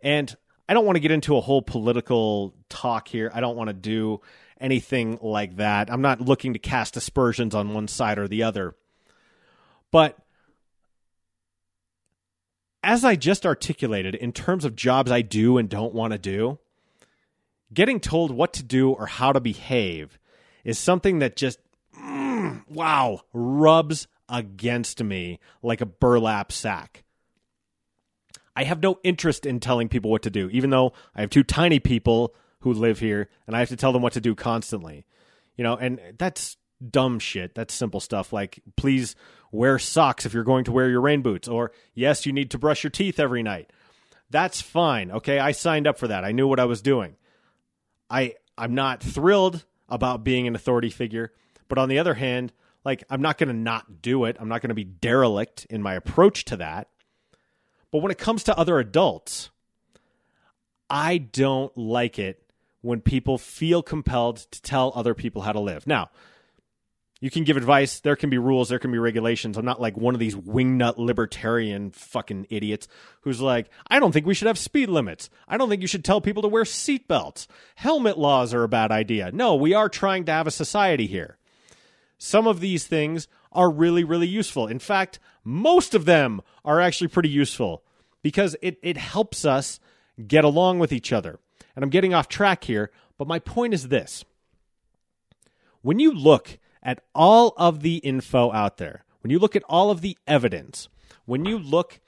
And 0.00 0.34
I 0.68 0.74
don't 0.74 0.84
want 0.84 0.96
to 0.96 1.00
get 1.00 1.12
into 1.12 1.36
a 1.36 1.40
whole 1.40 1.62
political 1.62 2.54
talk 2.68 3.08
here. 3.08 3.30
I 3.32 3.40
don't 3.40 3.56
want 3.56 3.68
to 3.68 3.74
do 3.74 4.20
anything 4.60 5.18
like 5.22 5.56
that. 5.56 5.90
I'm 5.90 6.02
not 6.02 6.20
looking 6.20 6.52
to 6.52 6.58
cast 6.58 6.96
aspersions 6.96 7.54
on 7.54 7.74
one 7.74 7.88
side 7.88 8.18
or 8.18 8.28
the 8.28 8.42
other. 8.42 8.74
But 9.90 10.18
as 12.82 13.04
I 13.04 13.16
just 13.16 13.44
articulated, 13.44 14.14
in 14.14 14.32
terms 14.32 14.64
of 14.64 14.76
jobs 14.76 15.10
I 15.10 15.22
do 15.22 15.58
and 15.58 15.68
don't 15.68 15.94
want 15.94 16.12
to 16.12 16.18
do, 16.18 16.58
getting 17.72 18.00
told 18.00 18.30
what 18.30 18.52
to 18.54 18.62
do 18.62 18.90
or 18.90 19.06
how 19.06 19.32
to 19.32 19.40
behave 19.40 20.18
is 20.64 20.78
something 20.78 21.18
that 21.18 21.36
just, 21.36 21.58
mm, 21.98 22.62
wow, 22.68 23.20
rubs 23.32 24.06
against 24.28 25.02
me 25.02 25.40
like 25.62 25.80
a 25.80 25.86
burlap 25.86 26.52
sack. 26.52 27.04
I 28.54 28.64
have 28.64 28.82
no 28.82 28.98
interest 29.04 29.44
in 29.44 29.60
telling 29.60 29.88
people 29.88 30.10
what 30.10 30.22
to 30.22 30.30
do, 30.30 30.48
even 30.50 30.70
though 30.70 30.92
I 31.14 31.20
have 31.20 31.30
two 31.30 31.44
tiny 31.44 31.78
people 31.78 32.34
who 32.66 32.72
live 32.72 32.98
here 32.98 33.28
and 33.46 33.54
I 33.54 33.60
have 33.60 33.68
to 33.68 33.76
tell 33.76 33.92
them 33.92 34.02
what 34.02 34.14
to 34.14 34.20
do 34.20 34.34
constantly. 34.34 35.06
You 35.56 35.62
know, 35.62 35.76
and 35.76 36.00
that's 36.18 36.56
dumb 36.90 37.20
shit. 37.20 37.54
That's 37.54 37.72
simple 37.72 38.00
stuff 38.00 38.32
like 38.32 38.60
please 38.76 39.14
wear 39.52 39.78
socks 39.78 40.26
if 40.26 40.34
you're 40.34 40.42
going 40.42 40.64
to 40.64 40.72
wear 40.72 40.90
your 40.90 41.00
rain 41.00 41.22
boots 41.22 41.46
or 41.46 41.70
yes, 41.94 42.26
you 42.26 42.32
need 42.32 42.50
to 42.50 42.58
brush 42.58 42.82
your 42.82 42.90
teeth 42.90 43.20
every 43.20 43.44
night. 43.44 43.72
That's 44.30 44.60
fine. 44.60 45.12
Okay, 45.12 45.38
I 45.38 45.52
signed 45.52 45.86
up 45.86 45.96
for 45.96 46.08
that. 46.08 46.24
I 46.24 46.32
knew 46.32 46.48
what 46.48 46.58
I 46.58 46.64
was 46.64 46.82
doing. 46.82 47.14
I 48.10 48.34
I'm 48.58 48.74
not 48.74 49.00
thrilled 49.00 49.64
about 49.88 50.24
being 50.24 50.48
an 50.48 50.56
authority 50.56 50.90
figure, 50.90 51.32
but 51.68 51.78
on 51.78 51.88
the 51.88 52.00
other 52.00 52.14
hand, 52.14 52.52
like 52.84 53.04
I'm 53.08 53.22
not 53.22 53.38
going 53.38 53.48
to 53.48 53.54
not 53.54 54.02
do 54.02 54.24
it. 54.24 54.36
I'm 54.40 54.48
not 54.48 54.60
going 54.60 54.70
to 54.70 54.74
be 54.74 54.82
derelict 54.82 55.66
in 55.70 55.82
my 55.82 55.94
approach 55.94 56.44
to 56.46 56.56
that. 56.56 56.88
But 57.92 58.02
when 58.02 58.10
it 58.10 58.18
comes 58.18 58.42
to 58.44 58.58
other 58.58 58.80
adults, 58.80 59.50
I 60.90 61.18
don't 61.18 61.76
like 61.78 62.18
it 62.18 62.42
when 62.82 63.00
people 63.00 63.38
feel 63.38 63.82
compelled 63.82 64.36
to 64.36 64.62
tell 64.62 64.92
other 64.94 65.14
people 65.14 65.42
how 65.42 65.52
to 65.52 65.60
live. 65.60 65.86
Now, 65.86 66.10
you 67.20 67.30
can 67.30 67.44
give 67.44 67.56
advice, 67.56 68.00
there 68.00 68.16
can 68.16 68.28
be 68.28 68.36
rules, 68.36 68.68
there 68.68 68.78
can 68.78 68.92
be 68.92 68.98
regulations. 68.98 69.56
I'm 69.56 69.64
not 69.64 69.80
like 69.80 69.96
one 69.96 70.14
of 70.14 70.20
these 70.20 70.36
wingnut 70.36 70.98
libertarian 70.98 71.90
fucking 71.90 72.46
idiots 72.50 72.88
who's 73.22 73.40
like, 73.40 73.70
I 73.88 73.98
don't 73.98 74.12
think 74.12 74.26
we 74.26 74.34
should 74.34 74.48
have 74.48 74.58
speed 74.58 74.90
limits. 74.90 75.30
I 75.48 75.56
don't 75.56 75.70
think 75.70 75.80
you 75.80 75.88
should 75.88 76.04
tell 76.04 76.20
people 76.20 76.42
to 76.42 76.48
wear 76.48 76.64
seatbelts. 76.64 77.46
Helmet 77.76 78.18
laws 78.18 78.52
are 78.52 78.64
a 78.64 78.68
bad 78.68 78.92
idea. 78.92 79.32
No, 79.32 79.54
we 79.54 79.72
are 79.72 79.88
trying 79.88 80.26
to 80.26 80.32
have 80.32 80.46
a 80.46 80.50
society 80.50 81.06
here. 81.06 81.38
Some 82.18 82.46
of 82.46 82.60
these 82.60 82.86
things 82.86 83.28
are 83.50 83.70
really, 83.70 84.04
really 84.04 84.28
useful. 84.28 84.66
In 84.66 84.78
fact, 84.78 85.18
most 85.42 85.94
of 85.94 86.04
them 86.04 86.42
are 86.66 86.80
actually 86.80 87.08
pretty 87.08 87.30
useful 87.30 87.82
because 88.22 88.56
it, 88.60 88.78
it 88.82 88.98
helps 88.98 89.46
us 89.46 89.80
get 90.26 90.44
along 90.44 90.80
with 90.80 90.92
each 90.92 91.12
other. 91.12 91.38
And 91.76 91.84
I'm 91.84 91.90
getting 91.90 92.14
off 92.14 92.28
track 92.28 92.64
here, 92.64 92.90
but 93.18 93.28
my 93.28 93.38
point 93.38 93.74
is 93.74 93.88
this. 93.88 94.24
When 95.82 96.00
you 96.00 96.12
look 96.12 96.58
at 96.82 97.04
all 97.14 97.54
of 97.56 97.82
the 97.82 97.96
info 97.98 98.50
out 98.50 98.78
there, 98.78 99.04
when 99.20 99.30
you 99.30 99.38
look 99.38 99.54
at 99.54 99.62
all 99.68 99.90
of 99.90 100.00
the 100.00 100.16
evidence, 100.26 100.88
when 101.26 101.44
you 101.44 101.58
look 101.58 102.00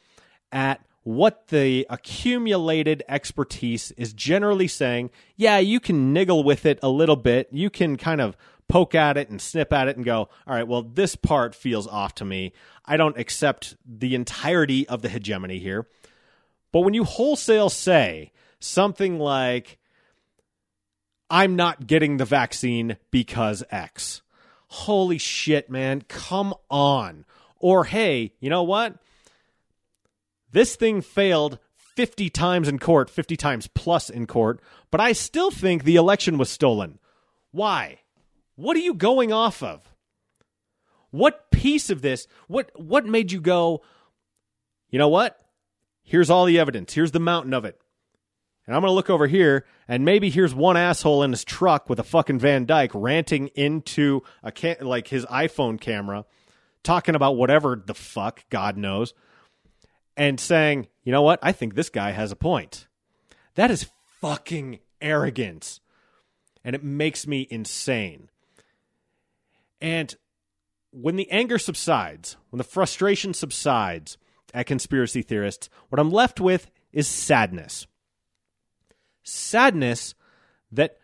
at 0.51 0.85
what 1.03 1.49
the 1.49 1.87
accumulated 1.89 3.03
expertise 3.09 3.93
is 3.93 4.13
generally 4.13 4.69
saying, 4.69 5.11
yeah, 5.37 5.59
you 5.59 5.81
can 5.81 6.13
niggle 6.13 6.45
with 6.45 6.67
it 6.67 6.79
a 6.83 6.89
little 6.89 7.17
bit. 7.17 7.49
You 7.51 7.71
can 7.71 7.97
kind 7.97 8.21
of 8.21 8.37
poke 8.69 8.95
at 8.95 9.17
it 9.17 9.31
and 9.31 9.41
snip 9.41 9.73
at 9.73 9.89
it 9.89 9.97
and 9.97 10.05
go, 10.05 10.29
all 10.47 10.55
right, 10.55 10.69
well, 10.69 10.83
this 10.83 11.17
part 11.17 11.55
feels 11.55 11.87
off 11.87 12.15
to 12.17 12.25
me. 12.25 12.53
I 12.85 12.97
don't 12.97 13.19
accept 13.19 13.77
the 13.87 14.15
entirety 14.15 14.87
of 14.89 15.03
the 15.03 15.09
hegemony 15.09 15.59
here. 15.59 15.87
But 16.73 16.81
when 16.81 16.95
you 16.95 17.05
wholesale 17.05 17.71
say 17.71 18.33
something 18.61 19.19
like, 19.19 19.79
I'm 21.31 21.57
not 21.57 21.87
getting 21.87 22.17
the 22.17 22.25
vaccine 22.25 22.97
because 23.11 23.63
X, 23.71 24.23
holy 24.69 25.19
shit, 25.19 25.71
man, 25.71 26.03
come 26.09 26.55
on. 26.71 27.25
Or, 27.59 27.85
hey, 27.85 28.33
you 28.41 28.51
know 28.51 28.63
what? 28.63 28.97
This 30.51 30.77
thing 30.77 31.03
failed 31.03 31.59
50 31.77 32.31
times 32.31 32.69
in 32.69 32.79
court, 32.79 33.11
50 33.11 33.37
times 33.37 33.67
plus 33.75 34.09
in 34.09 34.27
court, 34.27 34.61
but 34.91 35.01
I 35.01 35.13
still 35.13 35.51
think 35.51 35.85
the 35.85 35.97
election 35.97 36.39
was 36.39 36.49
stolen. 36.49 36.99
Why? 37.51 37.99
What 38.55 38.77
are 38.77 38.81
you 38.81 38.95
going 38.95 39.33
off 39.33 39.63
of? 39.63 39.93
What 41.11 41.51
piece 41.51 41.91
of 41.91 42.03
this, 42.03 42.27
what 42.49 42.71
what 42.77 43.07
made 43.07 43.33
you 43.33 43.41
go, 43.41 43.83
you 44.91 44.99
know 44.99 45.09
what? 45.09 45.41
Here's 46.03 46.31
all 46.31 46.45
the 46.45 46.59
evidence. 46.59 46.95
Here's 46.95 47.13
the 47.13 47.21
mountain 47.21 47.55
of 47.55 47.65
it. 47.65 47.81
And 48.69 48.77
I'm 48.77 48.83
going 48.83 48.91
to 48.91 48.95
look 48.95 49.09
over 49.09 49.27
here, 49.27 49.65
and 49.89 50.05
maybe 50.05 50.29
here's 50.29 50.55
one 50.55 50.77
asshole 50.77 51.23
in 51.23 51.31
his 51.31 51.43
truck 51.43 51.89
with 51.89 51.99
a 51.99 52.05
fucking 52.05 52.39
Van 52.39 52.67
Dyke 52.67 52.91
ranting 52.93 53.47
into 53.55 54.21
a 54.43 54.77
like 54.83 55.09
his 55.09 55.25
iPhone 55.25 55.81
camera, 55.81 56.27
talking 56.83 57.15
about 57.15 57.39
whatever 57.39 57.83
the 57.83 57.95
fuck 57.95 58.45
God 58.51 58.77
knows 58.77 59.15
and 60.19 60.39
saying, 60.39 60.89
you 61.03 61.13
know 61.13 61.23
what? 61.23 61.39
I 61.43 61.53
think 61.53 61.75
this 61.75 61.89
guy 61.89 62.11
has 62.11 62.31
a 62.31 62.37
point. 62.37 62.89
That 63.55 63.71
is 63.71 63.89
fucking 64.21 64.81
arrogance. 65.01 65.81
And 66.63 66.77
it 66.77 66.85
makes 66.85 67.27
me 67.27 67.47
insane. 67.49 68.29
And 69.81 70.15
when 70.91 71.17
the 71.17 71.31
anger 71.31 71.59
subsides, 71.59 72.37
when 72.51 72.59
the 72.59 72.65
frustration 72.65 73.33
subsides 73.33 74.19
at 74.53 74.67
conspiracy 74.67 75.23
theorists, 75.23 75.71
what 75.89 75.99
I'm 75.99 76.11
left 76.11 76.39
with 76.39 76.71
is 76.93 77.09
sadness. 77.09 77.87
Sadness 79.29 80.15
that 80.73 80.99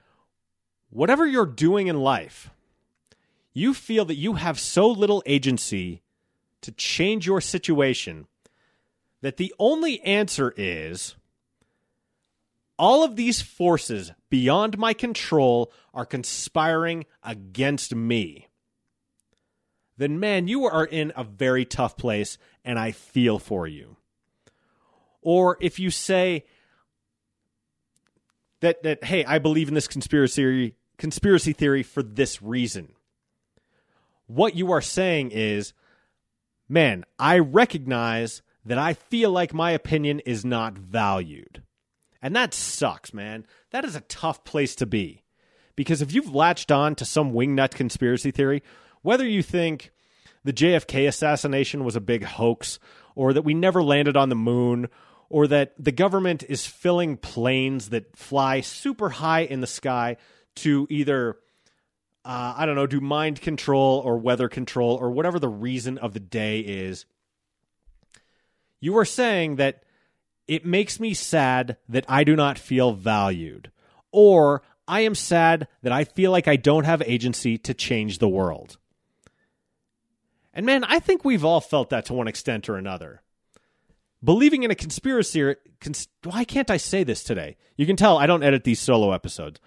whatever 0.91 1.27
you're 1.27 1.47
doing 1.47 1.87
in 1.87 2.01
life, 2.01 2.51
you 3.53 3.75
feel 3.75 4.05
that 4.07 4.17
you 4.17 4.35
have 4.35 4.59
so 4.59 4.89
little 4.89 5.23
agency 5.27 6.03
to 6.63 6.73
change 6.73 7.27
your 7.27 7.41
situation 7.41 8.27
that 9.21 9.37
the 9.37 9.55
only 9.59 10.01
answer 10.03 10.53
is 10.57 11.17
all 12.79 13.05
of 13.05 13.17
these 13.17 13.41
forces 13.41 14.13
beyond 14.31 14.77
my 14.79 14.93
control 14.93 15.73
are 15.93 16.05
conspiring 16.05 17.07
against 17.23 17.95
me, 17.95 18.49
then 19.97 20.19
man, 20.19 20.49
you 20.49 20.65
are 20.65 20.85
in 20.85 21.13
a 21.17 21.25
very 21.25 21.65
tough 21.65 21.97
place 21.97 22.37
and 22.65 22.79
I 22.79 22.91
feel 22.93 23.39
for 23.39 23.67
you. 23.67 23.97
Or 25.23 25.57
if 25.61 25.79
you 25.79 25.91
say 25.91 26.45
that 28.65 28.83
that 28.83 29.05
hey, 29.05 29.25
I 29.25 29.39
believe 29.39 29.69
in 29.69 29.75
this 29.75 29.89
conspiracy 29.89 30.75
conspiracy 30.99 31.53
theory 31.53 31.83
for 31.83 32.03
this 32.03 32.43
reason. 32.43 32.95
What 34.27 34.57
you 34.57 34.73
are 34.73 34.81
saying 34.81 35.31
is, 35.33 35.75
man, 36.69 37.05
I 37.19 37.39
recognize 37.39 38.43
that 38.65 38.79
I 38.79 38.95
feel 38.95 39.31
like 39.31 39.53
my 39.53 39.73
opinion 39.73 40.21
is 40.21 40.45
not 40.45 40.79
valued. 40.79 41.63
And 42.23 42.35
that 42.35 42.55
sucks, 42.55 43.13
man. 43.13 43.47
That 43.71 43.85
is 43.85 43.95
a 43.95 44.01
tough 44.01 44.45
place 44.45 44.75
to 44.77 44.87
be. 44.87 45.25
Because 45.77 46.01
if 46.01 46.15
you've 46.15 46.35
latched 46.35 46.73
on 46.73 46.95
to 46.95 47.05
some 47.05 47.33
wingnut 47.33 47.73
conspiracy 47.73 48.31
theory, 48.31 48.63
whether 49.03 49.27
you 49.27 49.43
think 49.43 49.91
the 50.43 50.53
JFK 50.53 51.07
assassination 51.07 51.85
was 51.85 51.97
a 51.97 52.01
big 52.01 52.25
hoax, 52.25 52.79
or 53.15 53.35
that 53.35 53.43
we 53.43 53.53
never 53.53 53.83
landed 53.83 54.17
on 54.17 54.31
the 54.31 54.35
moon, 54.35 54.89
or 55.35 55.49
that 55.49 55.75
the 55.77 55.91
government 55.91 56.45
is 56.49 56.65
filling 56.65 57.17
planes 57.17 57.89
that 57.89 58.17
fly 58.17 58.61
super 58.61 59.09
high 59.11 59.41
in 59.41 59.61
the 59.61 59.67
sky 59.67 60.17
to 60.55 60.87
either, 60.89 61.37
uh, 62.25 62.55
I 62.57 62.65
don't 62.67 62.77
know, 62.77 62.87
do 62.87 63.01
mind 63.01 63.41
control 63.41 64.01
or 64.05 64.17
weather 64.17 64.49
control, 64.49 64.95
or 64.95 65.11
whatever 65.11 65.41
the 65.41 65.49
reason 65.49 65.99
of 65.99 66.15
the 66.15 66.21
day 66.21 66.61
is 66.61 67.05
you 68.79 68.97
are 68.97 69.05
saying 69.05 69.57
that 69.57 69.83
it 70.47 70.65
makes 70.65 71.01
me 71.01 71.15
sad 71.15 71.79
that 71.89 72.05
I 72.07 72.23
do 72.23 72.37
not 72.37 72.57
feel 72.57 72.93
valued, 72.93 73.73
or 74.13 74.63
I 74.87 75.01
am 75.01 75.17
sad 75.17 75.67
that 75.83 75.91
I 75.91 76.05
feel 76.05 76.31
like 76.31 76.47
I 76.47 76.55
don't 76.55 76.85
have 76.85 77.03
agency 77.03 77.59
to 77.59 77.75
change 77.75 78.19
the 78.19 78.29
world. 78.29 78.79
And 80.53 80.65
man, 80.65 80.85
I 80.85 81.01
think 81.01 81.25
we've 81.25 81.45
all 81.45 81.61
felt 81.61 81.91
that 81.91 82.05
to 82.05 82.15
one 82.15 82.29
extent 82.29 82.69
or 82.69 82.77
another. 82.77 83.24
Believing 84.25 84.63
in 84.63 84.71
a 84.71 84.75
conspiracy, 84.75 85.55
cons- 85.81 86.09
why 86.23 86.45
can't 86.45 86.71
I 86.71 86.79
say 86.79 87.05
this 87.05 87.23
today? 87.23 87.57
You 87.77 87.85
can 87.85 87.97
tell 87.97 88.17
I 88.17 88.27
don't 88.27 88.43
edit 88.43 88.65
these 88.65 88.81
solo 88.81 89.13
episodes. 89.13 89.61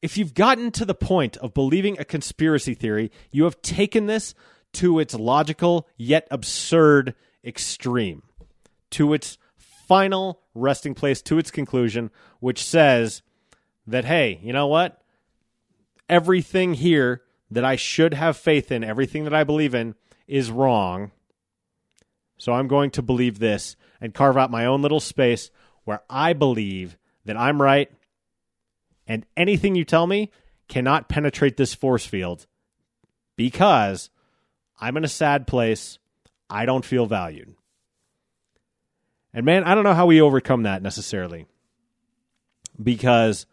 If 0.00 0.16
you've 0.16 0.34
gotten 0.34 0.70
to 0.72 0.84
the 0.84 0.94
point 0.94 1.36
of 1.36 1.54
believing 1.54 1.98
a 1.98 2.04
conspiracy 2.04 2.74
theory, 2.74 3.12
you 3.30 3.44
have 3.44 3.60
taken 3.62 4.06
this 4.06 4.34
to 4.74 4.98
its 4.98 5.14
logical 5.14 5.86
yet 5.96 6.26
absurd 6.30 7.14
extreme, 7.44 8.22
to 8.90 9.12
its 9.12 9.36
final 9.56 10.40
resting 10.54 10.94
place, 10.94 11.20
to 11.22 11.38
its 11.38 11.50
conclusion, 11.50 12.10
which 12.40 12.64
says 12.64 13.22
that, 13.86 14.06
hey, 14.06 14.40
you 14.42 14.52
know 14.52 14.66
what? 14.66 15.02
Everything 16.08 16.74
here 16.74 17.22
that 17.50 17.64
I 17.64 17.76
should 17.76 18.14
have 18.14 18.36
faith 18.36 18.72
in, 18.72 18.82
everything 18.82 19.24
that 19.24 19.34
I 19.34 19.44
believe 19.44 19.74
in, 19.74 19.94
is 20.26 20.50
wrong. 20.50 21.10
So 22.38 22.52
I'm 22.52 22.68
going 22.68 22.90
to 22.92 23.02
believe 23.02 23.38
this 23.38 23.76
and 24.00 24.14
carve 24.14 24.36
out 24.36 24.50
my 24.50 24.66
own 24.66 24.82
little 24.82 25.00
space 25.00 25.50
where 25.84 26.02
I 26.10 26.32
believe 26.32 26.98
that 27.24 27.36
I'm 27.36 27.62
right 27.62 27.90
and 29.06 29.26
anything 29.36 29.74
you 29.74 29.84
tell 29.84 30.06
me 30.06 30.30
cannot 30.68 31.08
penetrate 31.08 31.56
this 31.56 31.74
force 31.74 32.06
field 32.06 32.46
because 33.36 34.10
I'm 34.80 34.96
in 34.96 35.04
a 35.04 35.08
sad 35.08 35.46
place. 35.46 35.98
I 36.48 36.66
don't 36.66 36.84
feel 36.84 37.06
valued. 37.06 37.54
And 39.34 39.46
man, 39.46 39.64
I 39.64 39.74
don't 39.74 39.84
know 39.84 39.94
how 39.94 40.06
we 40.06 40.20
overcome 40.20 40.64
that 40.64 40.82
necessarily. 40.82 41.46
Because 42.82 43.46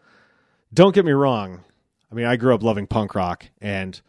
don't 0.73 0.95
get 0.95 1.05
me 1.05 1.12
wrong. 1.12 1.63
I 2.12 2.15
mean, 2.15 2.25
I 2.25 2.36
grew 2.36 2.53
up 2.55 2.63
loving 2.63 2.88
punk 2.88 3.15
rock 3.15 3.45
and 3.62 3.99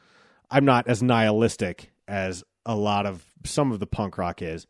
I'm 0.51 0.65
not 0.65 0.89
as 0.89 1.03
nihilistic 1.03 1.91
as 2.09 2.45
a 2.71 2.77
lot 2.77 3.05
of 3.05 3.25
some 3.45 3.73
of 3.73 3.81
the 3.81 3.87
punk 3.87 4.17
rock 4.17 4.41
is 4.41 4.67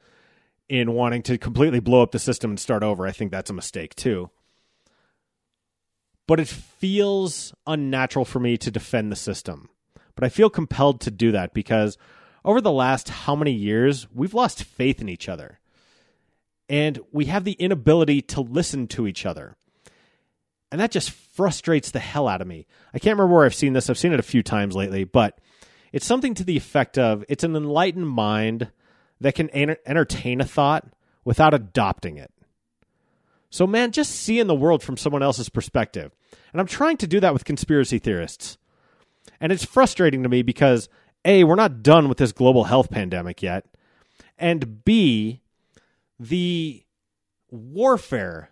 in 0.71 0.93
wanting 0.93 1.23
to 1.23 1.37
completely 1.37 1.81
blow 1.81 2.03
up 2.03 2.13
the 2.13 2.19
system 2.19 2.51
and 2.51 2.59
start 2.59 2.83
over. 2.83 3.07
I 3.07 3.13
think 3.13 3.31
that's 3.31 3.51
a 3.51 3.55
mistake 3.55 3.95
too. 3.95 4.31
But 6.27 6.41
it 6.41 6.49
feels 6.49 7.53
unnatural 7.67 8.25
for 8.25 8.41
me 8.41 8.57
to 8.57 8.71
defend 8.71 9.13
the 9.13 9.17
system. 9.17 9.69
But 10.15 10.25
I 10.25 10.29
feel 10.31 10.49
compelled 10.49 11.01
to 11.03 11.11
do 11.11 11.33
that 11.33 11.53
because 11.53 11.99
over 12.43 12.61
the 12.61 12.73
last 12.73 13.09
how 13.11 13.35
many 13.35 13.53
years, 13.53 14.07
we've 14.15 14.33
lost 14.33 14.65
faith 14.65 15.01
in 15.03 15.09
each 15.09 15.29
other. 15.29 15.59
And 16.69 17.01
we 17.13 17.27
have 17.27 17.45
the 17.45 17.53
inability 17.53 18.23
to 18.23 18.41
listen 18.41 18.87
to 18.89 19.07
each 19.07 19.27
other. 19.27 19.57
And 20.73 20.81
that 20.81 20.93
just 20.93 21.11
frustrates 21.11 21.91
the 21.91 21.99
hell 21.99 22.29
out 22.29 22.41
of 22.41 22.47
me. 22.47 22.67
I 22.95 22.99
can't 22.99 23.19
remember 23.19 23.35
where 23.35 23.45
I've 23.45 23.55
seen 23.55 23.73
this. 23.73 23.91
I've 23.91 23.99
seen 23.99 24.13
it 24.13 24.21
a 24.21 24.23
few 24.23 24.43
times 24.43 24.77
lately, 24.77 25.05
but 25.05 25.39
it's 25.93 26.07
something 26.07 26.35
to 26.35 26.45
the 26.45 26.57
effect 26.57 26.99
of 26.99 27.25
it's 27.29 27.45
an 27.45 27.57
enlightened 27.57 28.09
mind 28.09 28.71
that 29.21 29.35
can 29.35 29.51
entertain 29.55 30.41
a 30.41 30.47
thought 30.47 30.87
without 31.25 31.55
adopting 31.55 32.17
it. 32.17 32.33
So, 33.51 33.67
man, 33.67 33.91
just 33.91 34.13
seeing 34.13 34.47
the 34.47 34.55
world 34.55 34.83
from 34.83 34.97
someone 34.97 35.23
else's 35.23 35.49
perspective. 35.49 36.13
And 36.53 36.61
I'm 36.61 36.67
trying 36.67 36.97
to 36.99 37.07
do 37.07 37.21
that 37.21 37.33
with 37.33 37.45
conspiracy 37.45 37.99
theorists. 37.99 38.57
And 39.41 39.51
it's 39.51 39.65
frustrating 39.65 40.23
to 40.23 40.29
me 40.29 40.43
because 40.43 40.89
a, 41.25 41.45
we're 41.45 41.57
not 41.57 41.83
done 41.83 42.09
with 42.09 42.19
this 42.19 42.33
global 42.33 42.65
health 42.65 42.91
pandemic 42.91 43.43
yet. 43.43 43.67
And 44.39 44.85
B, 44.85 45.43
the 46.19 46.85
warfare, 47.51 48.51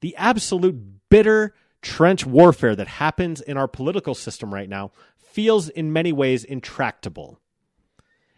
the 0.00 0.16
absolute 0.16 1.08
bitter 1.10 1.54
trench 1.82 2.26
warfare 2.26 2.74
that 2.74 2.88
happens 2.88 3.40
in 3.40 3.56
our 3.56 3.68
political 3.68 4.14
system 4.14 4.52
right 4.52 4.68
now 4.68 4.90
feels 5.30 5.68
in 5.68 5.92
many 5.92 6.12
ways 6.12 6.44
intractable. 6.44 7.38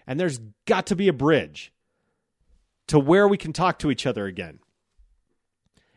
And 0.06 0.18
there's 0.18 0.40
got 0.66 0.86
to 0.86 0.96
be 0.96 1.08
a 1.08 1.12
bridge 1.12 1.72
to 2.88 2.98
where 2.98 3.28
we 3.28 3.38
can 3.38 3.52
talk 3.52 3.78
to 3.80 3.90
each 3.90 4.06
other 4.06 4.26
again. 4.26 4.58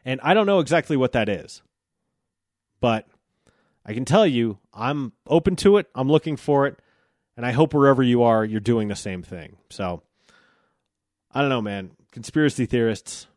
And 0.06 0.20
I 0.22 0.34
don't 0.34 0.46
know 0.46 0.60
exactly 0.60 0.98
what 0.98 1.14
that 1.14 1.30
is. 1.30 1.62
But 2.80 3.08
I 3.86 3.94
can 3.94 4.06
tell 4.06 4.28
you, 4.28 4.60
I'm 4.74 5.14
open 5.26 5.56
to 5.58 5.78
it. 5.78 5.88
I'm 5.96 6.10
looking 6.10 6.38
for 6.38 6.68
it. 6.68 6.80
And 7.36 7.46
I 7.46 7.52
hope 7.52 7.74
wherever 7.74 8.04
you 8.04 8.24
are, 8.24 8.46
you're 8.46 8.60
doing 8.60 8.88
the 8.88 8.96
same 8.96 9.24
thing. 9.24 9.58
So 9.70 10.04
I 11.32 11.42
don't 11.42 11.50
know, 11.50 11.62
man. 11.62 11.92
Conspiracy 12.12 12.66
theorists. 12.66 13.28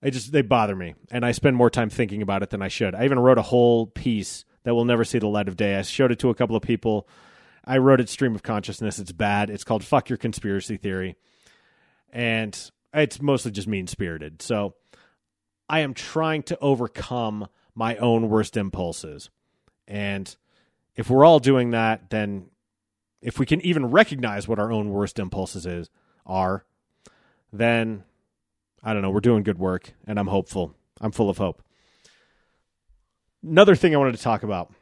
They 0.00 0.10
just 0.10 0.32
they 0.32 0.42
bother 0.42 0.76
me, 0.76 0.94
and 1.10 1.24
I 1.24 1.32
spend 1.32 1.56
more 1.56 1.70
time 1.70 1.90
thinking 1.90 2.22
about 2.22 2.42
it 2.42 2.50
than 2.50 2.62
I 2.62 2.68
should. 2.68 2.94
I 2.94 3.04
even 3.04 3.18
wrote 3.18 3.38
a 3.38 3.42
whole 3.42 3.86
piece 3.86 4.44
that 4.66 4.74
will 4.74 4.84
never 4.84 5.04
see 5.04 5.20
the 5.20 5.28
light 5.28 5.46
of 5.46 5.56
day. 5.56 5.76
I 5.76 5.82
showed 5.82 6.10
it 6.10 6.18
to 6.18 6.28
a 6.28 6.34
couple 6.34 6.56
of 6.56 6.62
people. 6.62 7.08
I 7.64 7.78
wrote 7.78 8.00
it 8.00 8.08
stream 8.08 8.34
of 8.34 8.42
consciousness. 8.42 8.98
It's 8.98 9.12
bad. 9.12 9.48
It's 9.48 9.62
called 9.62 9.84
"Fuck 9.84 10.08
Your 10.08 10.16
Conspiracy 10.16 10.76
Theory," 10.76 11.14
and 12.12 12.70
it's 12.92 13.22
mostly 13.22 13.52
just 13.52 13.68
mean 13.68 13.86
spirited. 13.86 14.42
So 14.42 14.74
I 15.68 15.80
am 15.80 15.94
trying 15.94 16.42
to 16.44 16.58
overcome 16.58 17.46
my 17.76 17.94
own 17.98 18.28
worst 18.28 18.56
impulses, 18.56 19.30
and 19.86 20.34
if 20.96 21.08
we're 21.08 21.24
all 21.24 21.38
doing 21.38 21.70
that, 21.70 22.10
then 22.10 22.50
if 23.22 23.38
we 23.38 23.46
can 23.46 23.60
even 23.60 23.86
recognize 23.86 24.48
what 24.48 24.58
our 24.58 24.72
own 24.72 24.90
worst 24.90 25.20
impulses 25.20 25.64
is 25.64 25.90
are, 26.26 26.64
then 27.52 28.02
I 28.82 28.92
don't 28.92 29.02
know, 29.02 29.10
we're 29.10 29.20
doing 29.20 29.44
good 29.44 29.58
work 29.58 29.92
and 30.06 30.18
I'm 30.18 30.26
hopeful. 30.26 30.74
I'm 31.00 31.12
full 31.12 31.30
of 31.30 31.38
hope. 31.38 31.62
Another 33.48 33.76
thing 33.76 33.94
I 33.94 33.98
wanted 33.98 34.16
to 34.16 34.22
talk 34.22 34.42
about 34.42 34.72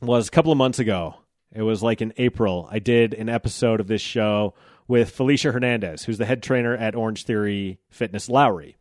was 0.00 0.28
a 0.28 0.30
couple 0.30 0.52
of 0.52 0.58
months 0.58 0.78
ago. 0.78 1.16
It 1.52 1.62
was 1.62 1.82
like 1.82 2.00
in 2.00 2.12
April. 2.18 2.68
I 2.70 2.78
did 2.78 3.14
an 3.14 3.28
episode 3.28 3.80
of 3.80 3.88
this 3.88 4.00
show 4.00 4.54
with 4.86 5.10
Felicia 5.10 5.50
Hernandez, 5.50 6.04
who's 6.04 6.18
the 6.18 6.24
head 6.24 6.40
trainer 6.40 6.76
at 6.76 6.94
Orange 6.94 7.24
Theory 7.24 7.80
Fitness 7.88 8.28
Lowry. 8.28 8.76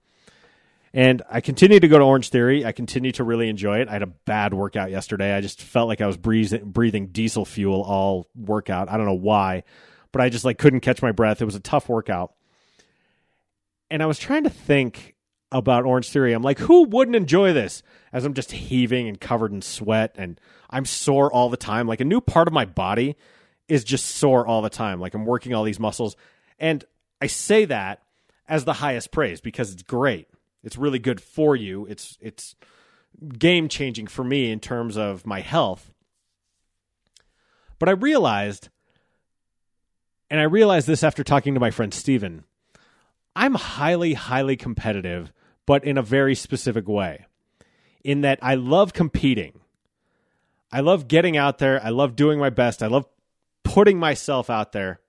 And 0.94 1.24
I 1.28 1.42
continue 1.42 1.80
to 1.80 1.88
go 1.88 1.98
to 1.98 2.04
Orange 2.04 2.30
Theory. 2.30 2.64
I 2.64 2.72
continue 2.72 3.12
to 3.14 3.24
really 3.24 3.50
enjoy 3.50 3.80
it. 3.80 3.88
I 3.88 3.94
had 3.94 4.04
a 4.04 4.08
bad 4.08 4.54
workout 4.54 4.92
yesterday. 4.92 5.34
I 5.34 5.42
just 5.42 5.60
felt 5.60 5.88
like 5.88 6.02
I 6.02 6.08
was 6.08 6.18
breathing, 6.18 6.70
breathing 6.70 7.08
diesel 7.08 7.46
fuel 7.46 7.82
all 7.82 8.28
workout. 8.36 8.92
I 8.92 8.98
don't 8.98 9.08
know 9.08 9.14
why, 9.14 9.64
but 10.12 10.22
I 10.22 10.30
just 10.30 10.46
like 10.46 10.60
couldn't 10.60 10.82
catch 10.82 11.02
my 11.02 11.12
breath. 11.12 11.42
It 11.42 11.46
was 11.46 11.56
a 11.56 11.60
tough 11.60 11.90
workout. 11.90 12.34
And 13.90 14.04
I 14.04 14.06
was 14.06 14.20
trying 14.20 14.44
to 14.44 14.52
think 14.52 15.16
about 15.52 15.86
Orange 15.86 16.10
Theory. 16.10 16.34
I'm 16.34 16.44
like, 16.44 16.60
who 16.60 16.84
wouldn't 16.84 17.16
enjoy 17.16 17.54
this? 17.54 17.82
As 18.14 18.26
I'm 18.26 18.34
just 18.34 18.52
heaving 18.52 19.08
and 19.08 19.20
covered 19.20 19.52
in 19.52 19.62
sweat 19.62 20.16
and 20.18 20.40
I'm 20.70 20.86
sore 20.86 21.32
all 21.32 21.50
the 21.50 21.58
time. 21.58 21.88
Like 21.88 22.02
a 22.02 22.06
new 22.06 22.22
part 22.22 22.48
of 22.48 22.54
my 22.54 22.66
body 22.66 23.16
is 23.68 23.84
just 23.84 24.06
sore 24.06 24.46
all 24.46 24.62
the 24.62 24.70
time. 24.70 25.00
Like 25.00 25.14
I'm 25.14 25.26
working 25.26 25.54
all 25.54 25.64
these 25.64 25.80
muscles. 25.80 26.16
And 26.60 26.84
I 27.22 27.28
say 27.28 27.66
that 27.66 28.02
as 28.48 28.66
the 28.66 28.74
highest 28.74 29.12
praise 29.12 29.42
because 29.42 29.72
it's 29.72 29.84
great. 29.84 30.28
It's 30.64 30.78
really 30.78 31.00
good 31.00 31.22
for 31.22 31.56
you. 31.56 31.86
It's 31.86 32.18
it's 32.20 32.56
game 33.38 33.70
changing 33.70 34.08
for 34.08 34.24
me 34.24 34.52
in 34.52 34.60
terms 34.60 34.98
of 34.98 35.26
my 35.26 35.40
health. 35.40 35.92
But 37.78 37.90
I 37.90 37.94
realized 37.94 38.70
and 40.30 40.40
I 40.40 40.44
realized 40.44 40.88
this 40.88 41.04
after 41.04 41.24
talking 41.24 41.54
to 41.54 41.60
my 41.60 41.72
friend 41.72 41.94
Steven. 41.94 42.44
I'm 43.36 43.56
highly, 43.56 44.14
highly 44.14 44.58
competitive, 44.58 45.32
but 45.70 45.84
in 45.84 46.00
a 46.00 46.02
very 46.02 46.34
specific 46.34 46.88
way. 46.88 47.28
In 48.04 48.22
that 48.22 48.40
I 48.42 48.56
love 48.56 48.92
competing. 48.92 49.60
I 50.72 50.80
love 50.80 51.08
getting 51.08 51.38
out 51.38 51.60
there. 51.60 51.80
I 51.84 51.90
love 51.90 52.16
doing 52.16 52.40
my 52.40 52.50
best. 52.50 52.82
I 52.82 52.88
love 52.88 53.06
putting 53.64 54.00
myself 54.00 54.50
out 54.50 54.72
there. 54.72 55.00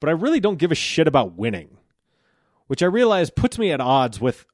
But 0.00 0.08
I 0.08 0.14
really 0.14 0.40
don't 0.40 0.58
give 0.58 0.72
a 0.72 0.74
shit 0.74 1.06
about 1.06 1.36
winning, 1.36 1.76
which 2.66 2.82
I 2.82 2.86
realize 2.86 3.30
puts 3.30 3.56
me 3.56 3.70
at 3.70 3.80
odds 3.80 4.20
with 4.20 4.46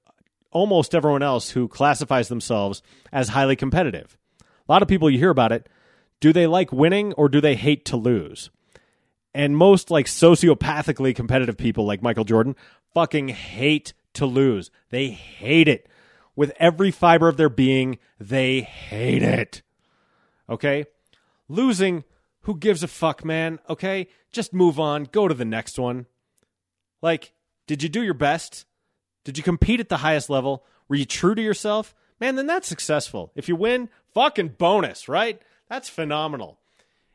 almost 0.50 0.94
everyone 0.94 1.22
else 1.22 1.52
who 1.52 1.68
classifies 1.68 2.28
themselves 2.28 2.82
as 3.10 3.30
highly 3.30 3.56
competitive. 3.56 4.18
A 4.42 4.70
lot 4.70 4.82
of 4.82 4.88
people 4.88 5.08
you 5.08 5.18
hear 5.18 5.30
about 5.30 5.52
it, 5.52 5.70
do 6.20 6.34
they 6.34 6.46
like 6.46 6.70
winning 6.70 7.14
or 7.14 7.30
do 7.30 7.40
they 7.40 7.54
hate 7.54 7.86
to 7.86 7.96
lose? 7.96 8.50
And 9.32 9.56
most 9.56 9.90
like 9.90 10.04
sociopathically 10.04 11.16
competitive 11.16 11.56
people 11.56 11.86
like 11.86 12.02
Michael 12.02 12.24
Jordan 12.24 12.56
fucking 12.92 13.28
hate 13.28 13.94
to 14.18 14.26
lose. 14.26 14.70
They 14.90 15.08
hate 15.08 15.68
it. 15.68 15.88
With 16.36 16.52
every 16.58 16.90
fiber 16.90 17.28
of 17.28 17.36
their 17.36 17.48
being, 17.48 17.98
they 18.20 18.60
hate 18.60 19.22
it. 19.22 19.62
Okay? 20.48 20.84
Losing, 21.48 22.04
who 22.42 22.56
gives 22.56 22.82
a 22.82 22.88
fuck, 22.88 23.24
man? 23.24 23.58
Okay? 23.68 24.08
Just 24.30 24.52
move 24.52 24.78
on. 24.78 25.04
Go 25.04 25.26
to 25.26 25.34
the 25.34 25.44
next 25.44 25.78
one. 25.78 26.06
Like, 27.02 27.32
did 27.66 27.82
you 27.82 27.88
do 27.88 28.02
your 28.02 28.14
best? 28.14 28.66
Did 29.24 29.36
you 29.36 29.42
compete 29.42 29.80
at 29.80 29.88
the 29.88 29.98
highest 29.98 30.30
level? 30.30 30.64
Were 30.88 30.96
you 30.96 31.04
true 31.04 31.34
to 31.34 31.42
yourself? 31.42 31.94
Man, 32.20 32.36
then 32.36 32.46
that's 32.46 32.68
successful. 32.68 33.32
If 33.34 33.48
you 33.48 33.56
win, 33.56 33.88
fucking 34.14 34.54
bonus, 34.58 35.08
right? 35.08 35.40
That's 35.68 35.88
phenomenal. 35.88 36.58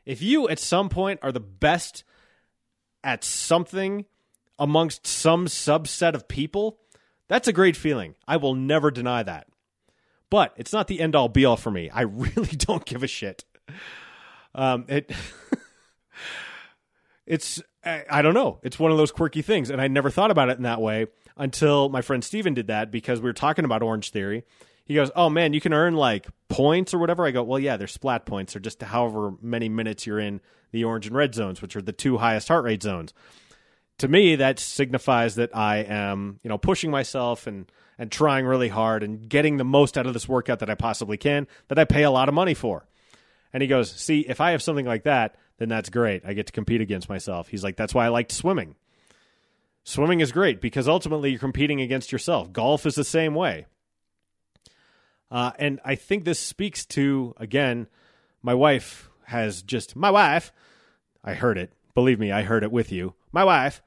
If 0.06 0.22
you 0.22 0.48
at 0.48 0.58
some 0.58 0.88
point 0.88 1.20
are 1.22 1.32
the 1.32 1.40
best 1.40 2.04
at 3.02 3.24
something 3.24 4.04
amongst 4.58 5.06
some 5.06 5.46
subset 5.46 6.14
of 6.14 6.28
people, 6.28 6.78
that's 7.28 7.48
a 7.48 7.52
great 7.52 7.76
feeling. 7.76 8.14
I 8.26 8.36
will 8.36 8.54
never 8.54 8.90
deny 8.90 9.22
that. 9.22 9.46
But 10.30 10.52
it's 10.56 10.72
not 10.72 10.88
the 10.88 11.00
end 11.00 11.14
all 11.14 11.28
be 11.28 11.44
all 11.44 11.56
for 11.56 11.70
me. 11.70 11.90
I 11.90 12.00
really 12.02 12.56
don't 12.56 12.84
give 12.84 13.02
a 13.02 13.06
shit. 13.06 13.44
Um, 14.54 14.84
it 14.88 15.10
it's 17.26 17.62
I, 17.84 18.22
don't 18.22 18.34
know. 18.34 18.60
It's 18.62 18.78
one 18.78 18.92
of 18.92 18.96
those 18.96 19.12
quirky 19.12 19.42
things, 19.42 19.68
and 19.68 19.80
I 19.80 19.88
never 19.88 20.08
thought 20.08 20.30
about 20.30 20.48
it 20.48 20.56
in 20.56 20.62
that 20.62 20.80
way 20.80 21.06
until 21.36 21.88
my 21.88 22.00
friend 22.00 22.24
Steven 22.24 22.54
did 22.54 22.68
that 22.68 22.90
because 22.90 23.20
we 23.20 23.28
were 23.28 23.34
talking 23.34 23.64
about 23.64 23.82
Orange 23.82 24.10
Theory. 24.10 24.44
He 24.86 24.94
goes, 24.94 25.10
"Oh 25.14 25.28
man, 25.30 25.52
you 25.52 25.60
can 25.60 25.72
earn 25.72 25.94
like 25.94 26.26
points 26.48 26.94
or 26.94 26.98
whatever." 26.98 27.26
I 27.26 27.30
go, 27.30 27.42
"Well, 27.42 27.58
yeah, 27.58 27.76
they're 27.76 27.86
splat 27.86 28.26
points, 28.26 28.54
or 28.56 28.60
just 28.60 28.82
however 28.82 29.34
many 29.40 29.68
minutes 29.68 30.06
you're 30.06 30.18
in 30.18 30.40
the 30.72 30.84
orange 30.84 31.06
and 31.06 31.16
red 31.16 31.34
zones, 31.34 31.62
which 31.62 31.76
are 31.76 31.82
the 31.82 31.92
two 31.92 32.18
highest 32.18 32.48
heart 32.48 32.64
rate 32.64 32.82
zones." 32.82 33.12
To 33.98 34.08
me, 34.08 34.36
that 34.36 34.58
signifies 34.58 35.36
that 35.36 35.54
I 35.56 35.78
am, 35.78 36.40
you 36.42 36.48
know, 36.48 36.58
pushing 36.58 36.90
myself 36.90 37.46
and 37.46 37.70
and 37.96 38.10
trying 38.10 38.44
really 38.44 38.68
hard 38.68 39.04
and 39.04 39.28
getting 39.28 39.56
the 39.56 39.64
most 39.64 39.96
out 39.96 40.06
of 40.06 40.14
this 40.14 40.28
workout 40.28 40.58
that 40.58 40.70
I 40.70 40.74
possibly 40.74 41.16
can 41.16 41.46
that 41.68 41.78
I 41.78 41.84
pay 41.84 42.02
a 42.02 42.10
lot 42.10 42.28
of 42.28 42.34
money 42.34 42.54
for. 42.54 42.86
And 43.52 43.62
he 43.62 43.68
goes, 43.68 43.90
"See, 43.90 44.20
if 44.20 44.40
I 44.40 44.50
have 44.50 44.62
something 44.62 44.86
like 44.86 45.04
that, 45.04 45.36
then 45.58 45.68
that's 45.68 45.90
great. 45.90 46.22
I 46.26 46.32
get 46.32 46.46
to 46.46 46.52
compete 46.52 46.80
against 46.80 47.08
myself." 47.08 47.48
He's 47.48 47.62
like, 47.62 47.76
"That's 47.76 47.94
why 47.94 48.06
I 48.06 48.08
liked 48.08 48.32
swimming." 48.32 48.74
Swimming 49.84 50.20
is 50.20 50.32
great 50.32 50.60
because 50.60 50.88
ultimately 50.88 51.30
you're 51.30 51.38
competing 51.38 51.80
against 51.80 52.10
yourself. 52.10 52.52
Golf 52.52 52.86
is 52.86 52.94
the 52.94 53.04
same 53.04 53.34
way. 53.34 53.66
Uh, 55.30 55.52
and 55.58 55.80
I 55.84 55.94
think 55.94 56.24
this 56.24 56.38
speaks 56.38 56.86
to, 56.86 57.34
again, 57.36 57.88
my 58.42 58.54
wife 58.54 59.10
has 59.24 59.62
just, 59.62 59.94
my 59.94 60.10
wife, 60.10 60.52
I 61.22 61.34
heard 61.34 61.58
it. 61.58 61.72
Believe 61.94 62.18
me, 62.18 62.32
I 62.32 62.42
heard 62.42 62.62
it 62.62 62.72
with 62.72 62.92
you. 62.92 63.14
My 63.34 63.44
wife 63.44 63.82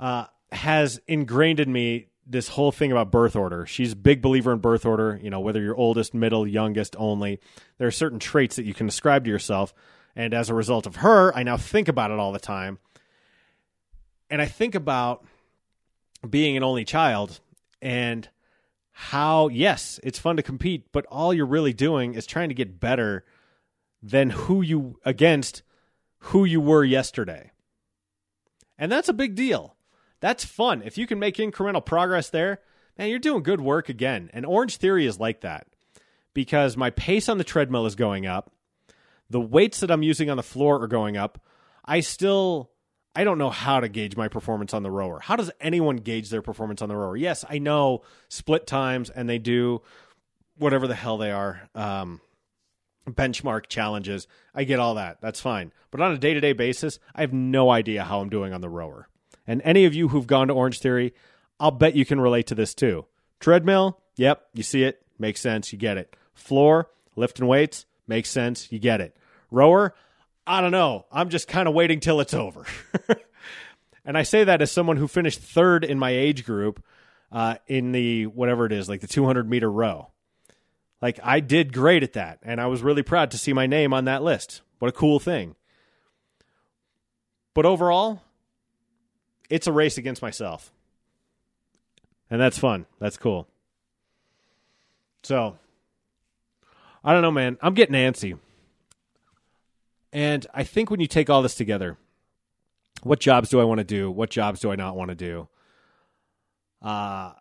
uh, 0.00 0.26
has 0.50 1.00
ingrained 1.06 1.60
in 1.60 1.72
me 1.72 2.08
this 2.26 2.48
whole 2.48 2.72
thing 2.72 2.90
about 2.90 3.12
birth 3.12 3.36
order. 3.36 3.66
She's 3.66 3.92
a 3.92 3.96
big 3.96 4.20
believer 4.20 4.52
in 4.52 4.58
birth 4.58 4.84
order, 4.84 5.20
you 5.22 5.30
know, 5.30 5.40
whether 5.40 5.60
you're 5.60 5.76
oldest, 5.76 6.12
middle, 6.12 6.46
youngest 6.46 6.96
only. 6.98 7.38
There 7.78 7.86
are 7.86 7.92
certain 7.92 8.18
traits 8.18 8.56
that 8.56 8.64
you 8.64 8.74
can 8.74 8.88
ascribe 8.88 9.24
to 9.24 9.30
yourself. 9.30 9.72
And 10.16 10.34
as 10.34 10.50
a 10.50 10.54
result 10.54 10.86
of 10.86 10.96
her, 10.96 11.32
I 11.36 11.44
now 11.44 11.56
think 11.56 11.86
about 11.86 12.10
it 12.10 12.18
all 12.18 12.32
the 12.32 12.40
time 12.40 12.78
and 14.30 14.42
I 14.42 14.46
think 14.46 14.74
about 14.74 15.24
being 16.28 16.56
an 16.56 16.62
only 16.62 16.84
child 16.84 17.40
and 17.80 18.28
how, 18.92 19.48
yes, 19.48 20.00
it's 20.02 20.18
fun 20.18 20.36
to 20.36 20.42
compete, 20.42 20.90
but 20.92 21.06
all 21.06 21.32
you're 21.32 21.46
really 21.46 21.72
doing 21.72 22.14
is 22.14 22.26
trying 22.26 22.48
to 22.48 22.54
get 22.54 22.80
better 22.80 23.24
than 24.02 24.30
who 24.30 24.62
you 24.62 24.98
against 25.04 25.62
who 26.18 26.44
you 26.44 26.60
were 26.60 26.84
yesterday. 26.84 27.50
And 28.78 28.90
that's 28.90 29.08
a 29.08 29.14
big 29.14 29.34
deal. 29.34 29.76
That's 30.20 30.44
fun. 30.44 30.82
If 30.82 30.98
you 30.98 31.06
can 31.06 31.18
make 31.18 31.36
incremental 31.36 31.84
progress 31.84 32.30
there, 32.30 32.60
man, 32.98 33.08
you're 33.08 33.18
doing 33.18 33.42
good 33.42 33.60
work 33.60 33.88
again. 33.88 34.30
And 34.32 34.46
Orange 34.46 34.76
Theory 34.76 35.06
is 35.06 35.20
like 35.20 35.42
that 35.42 35.66
because 36.34 36.76
my 36.76 36.90
pace 36.90 37.28
on 37.28 37.38
the 37.38 37.44
treadmill 37.44 37.86
is 37.86 37.94
going 37.94 38.26
up. 38.26 38.50
The 39.28 39.40
weights 39.40 39.80
that 39.80 39.90
I'm 39.90 40.02
using 40.02 40.30
on 40.30 40.36
the 40.36 40.42
floor 40.42 40.82
are 40.82 40.88
going 40.88 41.16
up. 41.16 41.40
I 41.84 42.00
still 42.00 42.70
I 43.16 43.24
don't 43.24 43.38
know 43.38 43.48
how 43.48 43.80
to 43.80 43.88
gauge 43.88 44.14
my 44.14 44.28
performance 44.28 44.74
on 44.74 44.82
the 44.82 44.90
rower. 44.90 45.20
How 45.20 45.36
does 45.36 45.50
anyone 45.58 45.96
gauge 45.96 46.28
their 46.28 46.42
performance 46.42 46.82
on 46.82 46.90
the 46.90 46.96
rower? 46.96 47.16
Yes, 47.16 47.46
I 47.48 47.58
know 47.58 48.02
split 48.28 48.66
times 48.66 49.08
and 49.08 49.26
they 49.26 49.38
do 49.38 49.80
whatever 50.58 50.86
the 50.86 50.94
hell 50.94 51.16
they 51.16 51.32
are. 51.32 51.62
Um, 51.74 52.20
benchmark 53.08 53.66
challenges. 53.68 54.26
I 54.54 54.64
get 54.64 54.80
all 54.80 54.94
that. 54.94 55.20
That's 55.20 55.40
fine. 55.40 55.72
But 55.90 56.00
on 56.00 56.12
a 56.12 56.18
day 56.18 56.34
to 56.34 56.40
day 56.40 56.52
basis, 56.52 56.98
I 57.14 57.20
have 57.22 57.32
no 57.32 57.70
idea 57.70 58.04
how 58.04 58.20
I'm 58.20 58.28
doing 58.28 58.52
on 58.52 58.60
the 58.60 58.68
rower. 58.68 59.08
And 59.46 59.62
any 59.64 59.84
of 59.84 59.94
you 59.94 60.08
who've 60.08 60.26
gone 60.26 60.48
to 60.48 60.54
Orange 60.54 60.80
Theory, 60.80 61.14
I'll 61.60 61.70
bet 61.70 61.94
you 61.94 62.04
can 62.04 62.20
relate 62.20 62.48
to 62.48 62.54
this 62.54 62.74
too. 62.74 63.06
Treadmill, 63.40 64.00
yep, 64.16 64.48
you 64.52 64.62
see 64.62 64.82
it, 64.82 65.02
makes 65.18 65.40
sense, 65.40 65.72
you 65.72 65.78
get 65.78 65.98
it. 65.98 66.16
Floor, 66.34 66.90
lifting 67.14 67.46
weights, 67.46 67.86
makes 68.06 68.30
sense, 68.30 68.70
you 68.72 68.78
get 68.78 69.00
it. 69.00 69.16
Rower, 69.50 69.94
I 70.46 70.60
don't 70.60 70.72
know. 70.72 71.06
I'm 71.10 71.28
just 71.28 71.48
kind 71.48 71.68
of 71.68 71.74
waiting 71.74 72.00
till 72.00 72.20
it's 72.20 72.34
over. 72.34 72.66
and 74.04 74.16
I 74.16 74.22
say 74.22 74.44
that 74.44 74.62
as 74.62 74.70
someone 74.70 74.96
who 74.96 75.08
finished 75.08 75.40
third 75.40 75.84
in 75.84 75.98
my 75.98 76.10
age 76.10 76.44
group 76.44 76.82
uh, 77.32 77.56
in 77.66 77.92
the 77.92 78.26
whatever 78.26 78.66
it 78.66 78.72
is, 78.72 78.88
like 78.88 79.00
the 79.00 79.06
200 79.06 79.48
meter 79.48 79.70
row. 79.70 80.10
Like 81.02 81.20
I 81.22 81.40
did 81.40 81.72
great 81.72 82.02
at 82.02 82.14
that, 82.14 82.38
and 82.42 82.60
I 82.60 82.66
was 82.66 82.82
really 82.82 83.02
proud 83.02 83.30
to 83.32 83.38
see 83.38 83.52
my 83.52 83.66
name 83.66 83.92
on 83.92 84.04
that 84.06 84.22
list. 84.22 84.62
What 84.78 84.88
a 84.88 84.92
cool 84.92 85.18
thing. 85.18 85.54
But 87.54 87.66
overall, 87.66 88.22
it's 89.48 89.66
a 89.66 89.72
race 89.72 89.96
against 89.98 90.22
myself. 90.22 90.72
And 92.30 92.40
that's 92.40 92.58
fun. 92.58 92.86
That's 92.98 93.16
cool. 93.16 93.46
So, 95.22 95.58
I 97.04 97.12
don't 97.12 97.22
know, 97.22 97.30
man. 97.30 97.56
I'm 97.62 97.74
getting 97.74 97.94
antsy. 97.94 98.38
And 100.12 100.46
I 100.52 100.64
think 100.64 100.90
when 100.90 101.00
you 101.00 101.06
take 101.06 101.30
all 101.30 101.42
this 101.42 101.54
together, 101.54 101.96
what 103.02 103.20
jobs 103.20 103.48
do 103.48 103.60
I 103.60 103.64
want 103.64 103.78
to 103.78 103.84
do? 103.84 104.10
What 104.10 104.30
jobs 104.30 104.60
do 104.60 104.72
I 104.72 104.76
not 104.76 104.96
want 104.96 105.10
to 105.10 105.14
do? 105.14 105.48
Uh, 106.82 107.32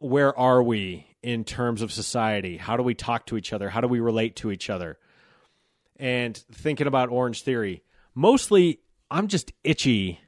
where 0.00 0.36
are 0.36 0.62
we 0.62 1.06
in 1.22 1.44
terms 1.44 1.82
of 1.82 1.92
society? 1.92 2.56
How 2.56 2.76
do 2.76 2.82
we 2.82 2.94
talk 2.94 3.26
to 3.26 3.36
each 3.36 3.52
other? 3.52 3.68
How 3.68 3.80
do 3.80 3.88
we 3.88 4.00
relate 4.00 4.36
to 4.36 4.50
each 4.50 4.70
other? 4.70 4.98
And 5.96 6.36
thinking 6.36 6.86
about 6.86 7.10
Orange 7.10 7.42
Theory, 7.42 7.82
mostly 8.14 8.80
I'm 9.10 9.28
just 9.28 9.52
itchy 9.62 10.20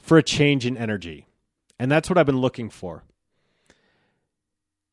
for 0.00 0.16
a 0.16 0.22
change 0.22 0.64
in 0.64 0.76
energy. 0.76 1.26
And 1.78 1.90
that's 1.90 2.08
what 2.08 2.16
I've 2.16 2.26
been 2.26 2.40
looking 2.40 2.70
for. 2.70 3.04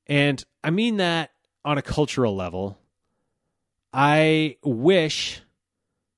And 0.07 0.43
I 0.63 0.71
mean 0.71 0.97
that 0.97 1.31
on 1.63 1.77
a 1.77 1.83
cultural 1.83 2.35
level. 2.35 2.77
I 3.93 4.57
wish 4.63 5.41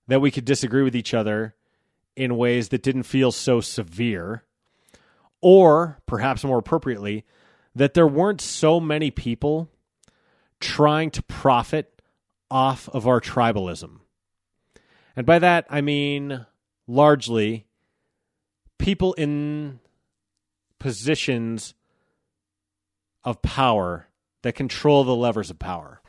that 0.07 0.21
we 0.21 0.31
could 0.31 0.45
disagree 0.45 0.83
with 0.83 0.95
each 0.95 1.13
other 1.13 1.55
in 2.15 2.37
ways 2.37 2.69
that 2.69 2.81
didn't 2.81 3.03
feel 3.03 3.31
so 3.33 3.59
severe, 3.59 4.45
or 5.41 5.99
perhaps 6.05 6.45
more 6.45 6.59
appropriately, 6.59 7.25
that 7.75 7.93
there 7.93 8.07
weren't 8.07 8.41
so 8.41 8.79
many 8.79 9.11
people 9.11 9.69
trying 10.59 11.11
to 11.11 11.21
profit 11.23 12.01
off 12.49 12.87
of 12.89 13.07
our 13.07 13.19
tribalism. 13.19 13.99
And 15.15 15.25
by 15.25 15.39
that, 15.39 15.65
I 15.69 15.81
mean 15.81 16.45
largely 16.87 17.65
people 18.77 19.13
in 19.13 19.79
positions 20.79 21.73
of 23.23 23.41
power 23.41 24.07
that 24.43 24.55
control 24.55 25.03
the 25.03 25.15
levers 25.15 25.49
of 25.49 25.59
power. 25.59 26.01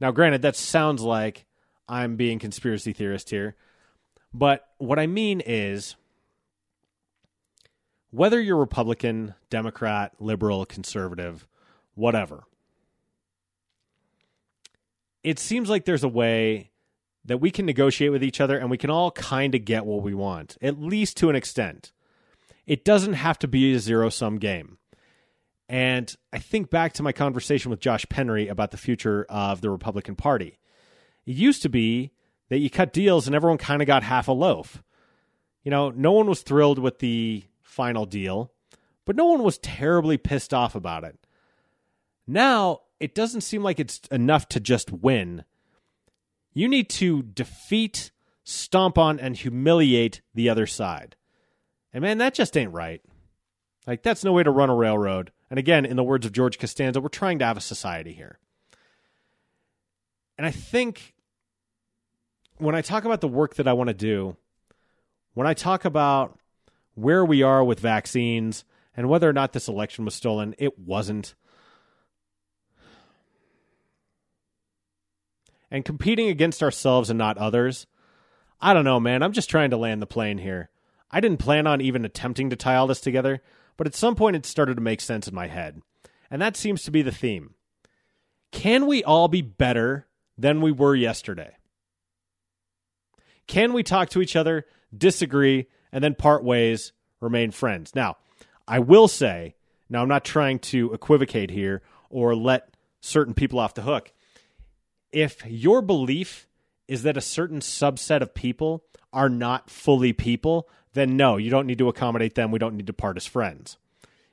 Now, 0.00 0.10
granted, 0.10 0.42
that 0.42 0.56
sounds 0.56 1.02
like 1.02 1.46
I'm 1.88 2.16
being 2.16 2.38
conspiracy 2.38 2.92
theorist 2.92 3.30
here, 3.30 3.56
but 4.34 4.68
what 4.78 4.98
I 4.98 5.06
mean 5.06 5.40
is 5.40 5.96
whether 8.10 8.40
you're 8.40 8.56
Republican, 8.56 9.34
Democrat, 9.50 10.12
liberal, 10.18 10.64
conservative, 10.64 11.46
whatever, 11.94 12.44
it 15.22 15.38
seems 15.38 15.68
like 15.68 15.84
there's 15.84 16.04
a 16.04 16.08
way 16.08 16.70
that 17.24 17.38
we 17.38 17.50
can 17.50 17.66
negotiate 17.66 18.10
with 18.10 18.24
each 18.24 18.40
other 18.40 18.56
and 18.58 18.70
we 18.70 18.78
can 18.78 18.90
all 18.90 19.10
kind 19.10 19.54
of 19.54 19.64
get 19.64 19.84
what 19.84 20.02
we 20.02 20.14
want, 20.14 20.56
at 20.62 20.80
least 20.80 21.16
to 21.18 21.28
an 21.28 21.36
extent. 21.36 21.92
It 22.66 22.84
doesn't 22.84 23.14
have 23.14 23.38
to 23.40 23.48
be 23.48 23.74
a 23.74 23.78
zero 23.78 24.08
sum 24.08 24.38
game. 24.38 24.78
And 25.68 26.14
I 26.32 26.38
think 26.38 26.70
back 26.70 26.94
to 26.94 27.02
my 27.02 27.12
conversation 27.12 27.70
with 27.70 27.80
Josh 27.80 28.06
Penry 28.06 28.50
about 28.50 28.70
the 28.70 28.78
future 28.78 29.26
of 29.28 29.60
the 29.60 29.68
Republican 29.68 30.16
Party. 30.16 30.58
It 31.26 31.36
used 31.36 31.60
to 31.62 31.68
be 31.68 32.12
that 32.48 32.58
you 32.58 32.70
cut 32.70 32.94
deals 32.94 33.26
and 33.26 33.36
everyone 33.36 33.58
kind 33.58 33.82
of 33.82 33.86
got 33.86 34.02
half 34.02 34.28
a 34.28 34.32
loaf. 34.32 34.82
You 35.62 35.70
know, 35.70 35.90
no 35.90 36.12
one 36.12 36.26
was 36.26 36.40
thrilled 36.40 36.78
with 36.78 37.00
the 37.00 37.44
final 37.78 38.06
deal, 38.06 38.50
but 39.04 39.14
no 39.14 39.26
one 39.26 39.44
was 39.44 39.58
terribly 39.58 40.18
pissed 40.18 40.52
off 40.52 40.74
about 40.74 41.04
it. 41.04 41.16
Now, 42.26 42.80
it 42.98 43.14
doesn't 43.14 43.42
seem 43.42 43.62
like 43.62 43.78
it's 43.78 44.00
enough 44.10 44.48
to 44.48 44.58
just 44.58 44.90
win. 44.90 45.44
You 46.52 46.66
need 46.66 46.90
to 46.90 47.22
defeat, 47.22 48.10
stomp 48.42 48.98
on, 48.98 49.20
and 49.20 49.36
humiliate 49.36 50.22
the 50.34 50.48
other 50.48 50.66
side. 50.66 51.14
And 51.92 52.02
man, 52.02 52.18
that 52.18 52.34
just 52.34 52.56
ain't 52.56 52.72
right. 52.72 53.00
Like, 53.86 54.02
that's 54.02 54.24
no 54.24 54.32
way 54.32 54.42
to 54.42 54.50
run 54.50 54.70
a 54.70 54.74
railroad. 54.74 55.30
And 55.50 55.58
again, 55.60 55.86
in 55.86 55.94
the 55.94 56.02
words 56.02 56.26
of 56.26 56.32
George 56.32 56.58
Costanza, 56.58 57.00
we're 57.00 57.08
trying 57.08 57.38
to 57.38 57.44
have 57.44 57.56
a 57.56 57.60
society 57.60 58.12
here. 58.12 58.40
And 60.36 60.44
I 60.44 60.50
think 60.50 61.14
when 62.56 62.74
I 62.74 62.82
talk 62.82 63.04
about 63.04 63.20
the 63.20 63.28
work 63.28 63.54
that 63.54 63.68
I 63.68 63.72
want 63.72 63.86
to 63.86 63.94
do, 63.94 64.36
when 65.34 65.46
I 65.46 65.54
talk 65.54 65.84
about 65.84 66.36
where 66.98 67.24
we 67.24 67.42
are 67.42 67.62
with 67.62 67.80
vaccines 67.80 68.64
and 68.96 69.08
whether 69.08 69.28
or 69.28 69.32
not 69.32 69.52
this 69.52 69.68
election 69.68 70.04
was 70.04 70.14
stolen, 70.14 70.54
it 70.58 70.78
wasn't. 70.78 71.34
And 75.70 75.84
competing 75.84 76.28
against 76.28 76.62
ourselves 76.62 77.08
and 77.08 77.18
not 77.18 77.38
others, 77.38 77.86
I 78.60 78.74
don't 78.74 78.84
know, 78.84 78.98
man. 78.98 79.22
I'm 79.22 79.32
just 79.32 79.50
trying 79.50 79.70
to 79.70 79.76
land 79.76 80.02
the 80.02 80.06
plane 80.06 80.38
here. 80.38 80.70
I 81.10 81.20
didn't 81.20 81.38
plan 81.38 81.66
on 81.66 81.80
even 81.80 82.04
attempting 82.04 82.50
to 82.50 82.56
tie 82.56 82.74
all 82.74 82.88
this 82.88 83.00
together, 83.00 83.40
but 83.76 83.86
at 83.86 83.94
some 83.94 84.16
point 84.16 84.36
it 84.36 84.44
started 84.44 84.74
to 84.74 84.82
make 84.82 85.00
sense 85.00 85.28
in 85.28 85.34
my 85.34 85.46
head. 85.46 85.80
And 86.30 86.42
that 86.42 86.56
seems 86.56 86.82
to 86.82 86.90
be 86.90 87.02
the 87.02 87.12
theme. 87.12 87.54
Can 88.50 88.86
we 88.86 89.04
all 89.04 89.28
be 89.28 89.42
better 89.42 90.08
than 90.36 90.60
we 90.60 90.72
were 90.72 90.96
yesterday? 90.96 91.56
Can 93.46 93.72
we 93.72 93.82
talk 93.82 94.10
to 94.10 94.20
each 94.20 94.36
other, 94.36 94.66
disagree, 94.96 95.68
and 95.92 96.02
then 96.02 96.14
part 96.14 96.44
ways, 96.44 96.92
remain 97.20 97.50
friends? 97.50 97.94
Now, 97.94 98.16
I 98.66 98.78
will 98.78 99.08
say, 99.08 99.54
now 99.88 100.02
I'm 100.02 100.08
not 100.08 100.24
trying 100.24 100.58
to 100.60 100.92
equivocate 100.92 101.50
here 101.50 101.82
or 102.10 102.34
let 102.34 102.74
certain 103.00 103.34
people 103.34 103.58
off 103.58 103.74
the 103.74 103.82
hook. 103.82 104.12
If 105.12 105.44
your 105.46 105.80
belief 105.82 106.46
is 106.86 107.02
that 107.02 107.16
a 107.16 107.22
certain 107.22 107.60
subset 107.60 108.20
of 108.20 108.34
people 108.34 108.84
are 109.12 109.28
not 109.28 109.70
fully 109.70 110.12
people, 110.12 110.68
then 110.92 111.16
no, 111.16 111.36
you 111.36 111.50
don't 111.50 111.66
need 111.66 111.78
to 111.78 111.88
accommodate 111.88 112.34
them. 112.34 112.50
We 112.50 112.58
don't 112.58 112.76
need 112.76 112.86
to 112.88 112.92
part 112.92 113.16
as 113.16 113.26
friends. 113.26 113.76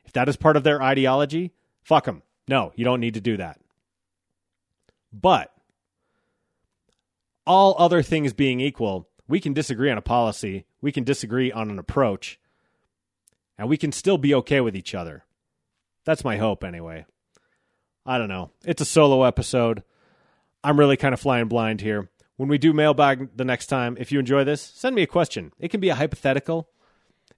If 0.05 0.13
that 0.13 0.29
is 0.29 0.35
part 0.35 0.57
of 0.57 0.63
their 0.63 0.81
ideology, 0.81 1.51
fuck 1.83 2.05
them. 2.05 2.23
No, 2.47 2.71
you 2.75 2.85
don't 2.85 2.99
need 2.99 3.15
to 3.15 3.21
do 3.21 3.37
that. 3.37 3.59
But 5.11 5.53
all 7.45 7.75
other 7.77 8.01
things 8.01 8.33
being 8.33 8.59
equal, 8.59 9.07
we 9.27 9.39
can 9.39 9.53
disagree 9.53 9.89
on 9.89 9.97
a 9.97 10.01
policy, 10.01 10.65
we 10.81 10.91
can 10.91 11.03
disagree 11.03 11.51
on 11.51 11.69
an 11.69 11.79
approach, 11.79 12.39
and 13.57 13.69
we 13.69 13.77
can 13.77 13.91
still 13.91 14.17
be 14.17 14.33
okay 14.35 14.61
with 14.61 14.75
each 14.75 14.93
other. 14.93 15.23
That's 16.05 16.23
my 16.23 16.37
hope, 16.37 16.63
anyway. 16.63 17.05
I 18.05 18.17
don't 18.17 18.29
know. 18.29 18.51
It's 18.63 18.81
a 18.81 18.85
solo 18.85 19.23
episode. 19.23 19.83
I'm 20.63 20.79
really 20.79 20.97
kind 20.97 21.13
of 21.13 21.19
flying 21.19 21.47
blind 21.47 21.81
here. 21.81 22.09
When 22.37 22.49
we 22.49 22.57
do 22.57 22.73
mailbag 22.73 23.37
the 23.37 23.45
next 23.45 23.67
time, 23.67 23.97
if 23.99 24.11
you 24.11 24.19
enjoy 24.19 24.43
this, 24.43 24.61
send 24.61 24.95
me 24.95 25.01
a 25.01 25.07
question. 25.07 25.53
It 25.59 25.69
can 25.69 25.79
be 25.79 25.89
a 25.89 25.95
hypothetical, 25.95 26.69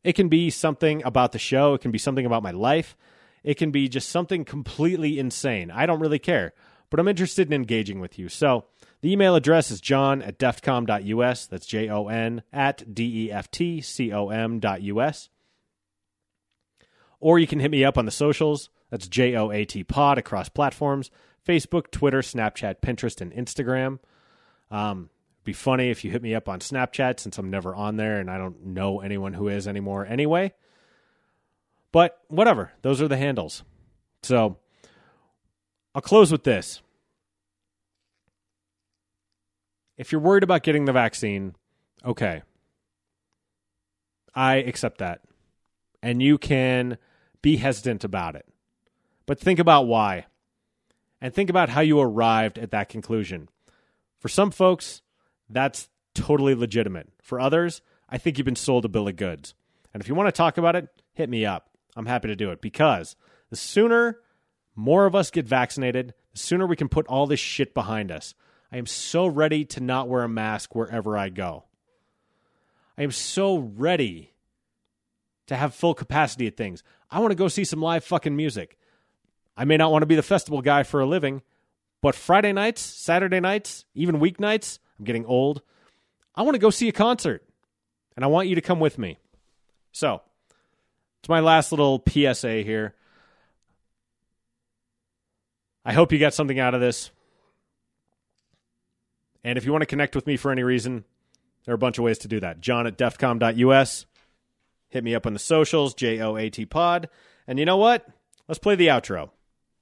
it 0.03 0.13
can 0.13 0.27
be 0.27 0.49
something 0.49 1.03
about 1.03 1.33
the 1.33 1.39
show, 1.39 1.73
it 1.73 1.81
can 1.81 1.91
be 1.91 1.99
something 1.99 2.25
about 2.25 2.43
my 2.43 2.51
life, 2.51 2.97
it 3.43 3.55
can 3.55 3.69
be 3.71 3.87
just 3.87 4.09
something 4.09 4.43
completely 4.43 5.19
insane. 5.19 5.69
I 5.69 5.85
don't 5.85 5.99
really 5.99 6.19
care, 6.19 6.53
but 6.89 6.99
I'm 6.99 7.07
interested 7.07 7.47
in 7.47 7.53
engaging 7.53 7.99
with 7.99 8.17
you. 8.17 8.27
So, 8.27 8.65
the 9.07 9.13
email 9.13 9.35
address 9.35 9.71
is 9.71 9.79
jon 9.79 10.21
at 10.21 10.37
deftcom.us. 10.37 11.45
That's 11.47 11.65
J 11.65 11.87
O 11.87 12.09
N 12.09 12.43
at 12.51 12.93
D 12.93 13.27
E 13.27 13.31
F 13.31 13.49
T 13.49 13.79
C 13.79 14.11
O 14.11 14.27
M 14.27 14.59
dot 14.59 14.81
US. 14.81 15.29
Or 17.21 17.39
you 17.39 17.47
can 17.47 17.61
hit 17.61 17.71
me 17.71 17.85
up 17.85 17.97
on 17.97 18.03
the 18.03 18.11
socials. 18.11 18.69
That's 18.89 19.07
J 19.07 19.37
O 19.37 19.49
A 19.49 19.63
T 19.63 19.85
pod 19.85 20.17
across 20.17 20.49
platforms 20.49 21.09
Facebook, 21.47 21.89
Twitter, 21.89 22.19
Snapchat, 22.19 22.81
Pinterest, 22.81 23.21
and 23.21 23.31
Instagram. 23.31 23.99
Um, 24.69 25.09
be 25.45 25.53
funny 25.53 25.89
if 25.89 26.03
you 26.03 26.11
hit 26.11 26.21
me 26.21 26.35
up 26.35 26.49
on 26.49 26.59
Snapchat 26.59 27.21
since 27.21 27.37
I'm 27.37 27.49
never 27.49 27.73
on 27.73 27.95
there 27.95 28.19
and 28.19 28.29
I 28.29 28.37
don't 28.37 28.65
know 28.65 28.99
anyone 28.99 29.31
who 29.31 29.47
is 29.47 29.69
anymore 29.69 30.05
anyway. 30.05 30.51
But 31.93 32.19
whatever, 32.27 32.73
those 32.81 33.01
are 33.01 33.07
the 33.07 33.15
handles. 33.15 33.63
So 34.21 34.57
I'll 35.95 36.01
close 36.01 36.29
with 36.29 36.43
this. 36.43 36.81
If 39.97 40.11
you're 40.11 40.21
worried 40.21 40.43
about 40.43 40.63
getting 40.63 40.85
the 40.85 40.93
vaccine, 40.93 41.55
okay. 42.05 42.43
I 44.35 44.55
accept 44.55 44.99
that. 44.99 45.21
And 46.01 46.21
you 46.21 46.37
can 46.37 46.97
be 47.41 47.57
hesitant 47.57 48.03
about 48.03 48.35
it. 48.35 48.45
But 49.25 49.39
think 49.39 49.59
about 49.59 49.87
why. 49.87 50.25
And 51.19 51.33
think 51.33 51.49
about 51.49 51.69
how 51.69 51.81
you 51.81 51.99
arrived 51.99 52.59
at 52.59 52.71
that 52.71 52.89
conclusion. 52.89 53.49
For 54.19 54.29
some 54.29 54.51
folks, 54.51 55.01
that's 55.49 55.89
totally 56.13 56.53
legitimate. 56.53 57.09
For 57.21 57.39
others, 57.39 57.81
I 58.09 58.17
think 58.17 58.37
you've 58.37 58.45
been 58.45 58.55
sold 58.55 58.85
a 58.85 58.89
bill 58.89 59.07
of 59.07 59.15
goods. 59.15 59.53
And 59.93 60.01
if 60.01 60.07
you 60.07 60.15
want 60.15 60.27
to 60.27 60.31
talk 60.31 60.57
about 60.57 60.75
it, 60.75 60.87
hit 61.13 61.29
me 61.29 61.45
up. 61.45 61.69
I'm 61.95 62.05
happy 62.05 62.27
to 62.27 62.35
do 62.35 62.51
it 62.51 62.61
because 62.61 63.15
the 63.49 63.55
sooner 63.55 64.19
more 64.75 65.07
of 65.07 65.15
us 65.15 65.31
get 65.31 65.47
vaccinated, 65.47 66.13
the 66.33 66.39
sooner 66.39 66.67
we 66.67 66.75
can 66.75 66.89
put 66.89 67.07
all 67.07 67.25
this 67.25 67.39
shit 67.39 67.73
behind 67.73 68.11
us. 68.11 68.35
I 68.71 68.77
am 68.77 68.85
so 68.85 69.27
ready 69.27 69.63
to 69.65 69.79
not 69.79 70.09
wear 70.09 70.23
a 70.23 70.29
mask 70.29 70.75
wherever 70.75 71.17
I 71.17 71.29
go. 71.29 71.63
I 72.97 73.03
am 73.03 73.11
so 73.11 73.57
ready 73.57 74.33
to 75.47 75.55
have 75.55 75.73
full 75.73 75.93
capacity 75.93 76.47
at 76.47 76.57
things. 76.57 76.83
I 77.09 77.19
want 77.19 77.31
to 77.31 77.35
go 77.37 77.47
see 77.47 77.63
some 77.63 77.81
live 77.81 78.03
fucking 78.03 78.35
music. 78.35 78.77
I 79.55 79.65
may 79.65 79.77
not 79.77 79.91
want 79.91 80.01
to 80.01 80.07
be 80.07 80.15
the 80.15 80.23
festival 80.23 80.61
guy 80.61 80.83
for 80.83 80.99
a 80.99 81.05
living, 81.05 81.41
but 82.01 82.15
Friday 82.15 82.51
nights, 82.53 82.81
Saturday 82.81 83.39
nights, 83.39 83.85
even 83.95 84.19
weeknights, 84.19 84.79
I'm 84.99 85.05
getting 85.05 85.25
old. 85.25 85.61
I 86.35 86.41
want 86.43 86.55
to 86.55 86.59
go 86.59 86.69
see 86.69 86.89
a 86.89 86.93
concert, 86.93 87.43
and 88.15 88.23
I 88.23 88.27
want 88.27 88.47
you 88.47 88.55
to 88.55 88.61
come 88.61 88.79
with 88.79 88.97
me. 88.97 89.17
So, 89.91 90.21
It's 91.19 91.29
my 91.29 91.39
last 91.39 91.71
little 91.71 92.03
PSA 92.07 92.61
here. 92.61 92.93
I 95.83 95.93
hope 95.93 96.11
you 96.11 96.19
got 96.19 96.33
something 96.33 96.59
out 96.59 96.75
of 96.75 96.81
this. 96.81 97.09
And 99.43 99.57
if 99.57 99.65
you 99.65 99.71
want 99.71 99.81
to 99.81 99.87
connect 99.87 100.15
with 100.15 100.27
me 100.27 100.37
for 100.37 100.51
any 100.51 100.63
reason, 100.63 101.05
there 101.65 101.73
are 101.73 101.75
a 101.75 101.79
bunch 101.79 101.97
of 101.97 102.03
ways 102.03 102.17
to 102.19 102.27
do 102.27 102.39
that. 102.39 102.61
Jon 102.61 102.87
at 102.87 102.97
deftcom.us. 102.97 104.05
Hit 104.89 105.03
me 105.03 105.13
up 105.15 105.25
on 105.25 105.33
the 105.33 105.39
socials, 105.39 105.93
J 105.93 106.21
O 106.21 106.37
A 106.37 106.49
T 106.49 106.65
pod. 106.65 107.09
And 107.45 107.59
you 107.59 107.65
know 107.65 107.77
what? 107.77 108.07
Let's 108.47 108.59
play 108.59 108.75
the 108.75 108.87
outro. 108.87 109.31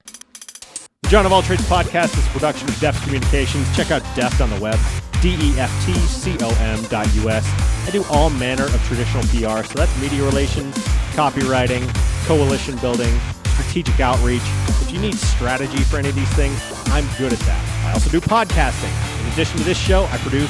The 0.06 1.10
Jon 1.10 1.26
of 1.28 1.32
All 1.32 1.44
Trades 1.44 1.62
podcast 1.70 2.18
is 2.18 2.26
a 2.26 2.30
production 2.32 2.68
of 2.68 2.80
Deft 2.80 3.04
Communications. 3.04 3.74
Check 3.76 3.92
out 3.92 4.02
Deft 4.16 4.42
on 4.42 4.50
the 4.50 4.60
web, 4.60 4.80
D 5.22 5.36
E 5.40 5.60
F 5.60 5.86
T 5.86 5.94
C 5.94 6.36
O 6.42 6.50
M 6.60 6.84
dot 6.86 7.08
US. 7.18 7.46
I 7.88 7.92
do 7.92 8.04
all 8.10 8.32
manner 8.32 8.66
of 8.66 8.84
traditional 8.88 9.22
PR, 9.26 9.64
so 9.64 9.78
that's 9.78 10.02
media 10.02 10.24
relations, 10.24 10.76
copywriting, 11.14 11.88
coalition 12.26 12.76
building, 12.78 13.16
strategic 13.44 14.00
outreach. 14.00 14.42
If 14.82 14.92
you 14.92 15.00
need 15.00 15.14
strategy 15.14 15.84
for 15.84 15.98
any 15.98 16.10
of 16.10 16.16
these 16.16 16.34
things, 16.34 16.60
I'm 16.88 17.06
good 17.20 17.32
at 17.32 17.40
that. 17.40 17.86
I 17.86 17.94
also 17.94 18.10
do 18.10 18.20
podcasting. 18.20 19.15
In 19.36 19.42
addition 19.42 19.58
to 19.58 19.66
this 19.66 19.78
show, 19.78 20.06
I 20.16 20.18
produce 20.20 20.50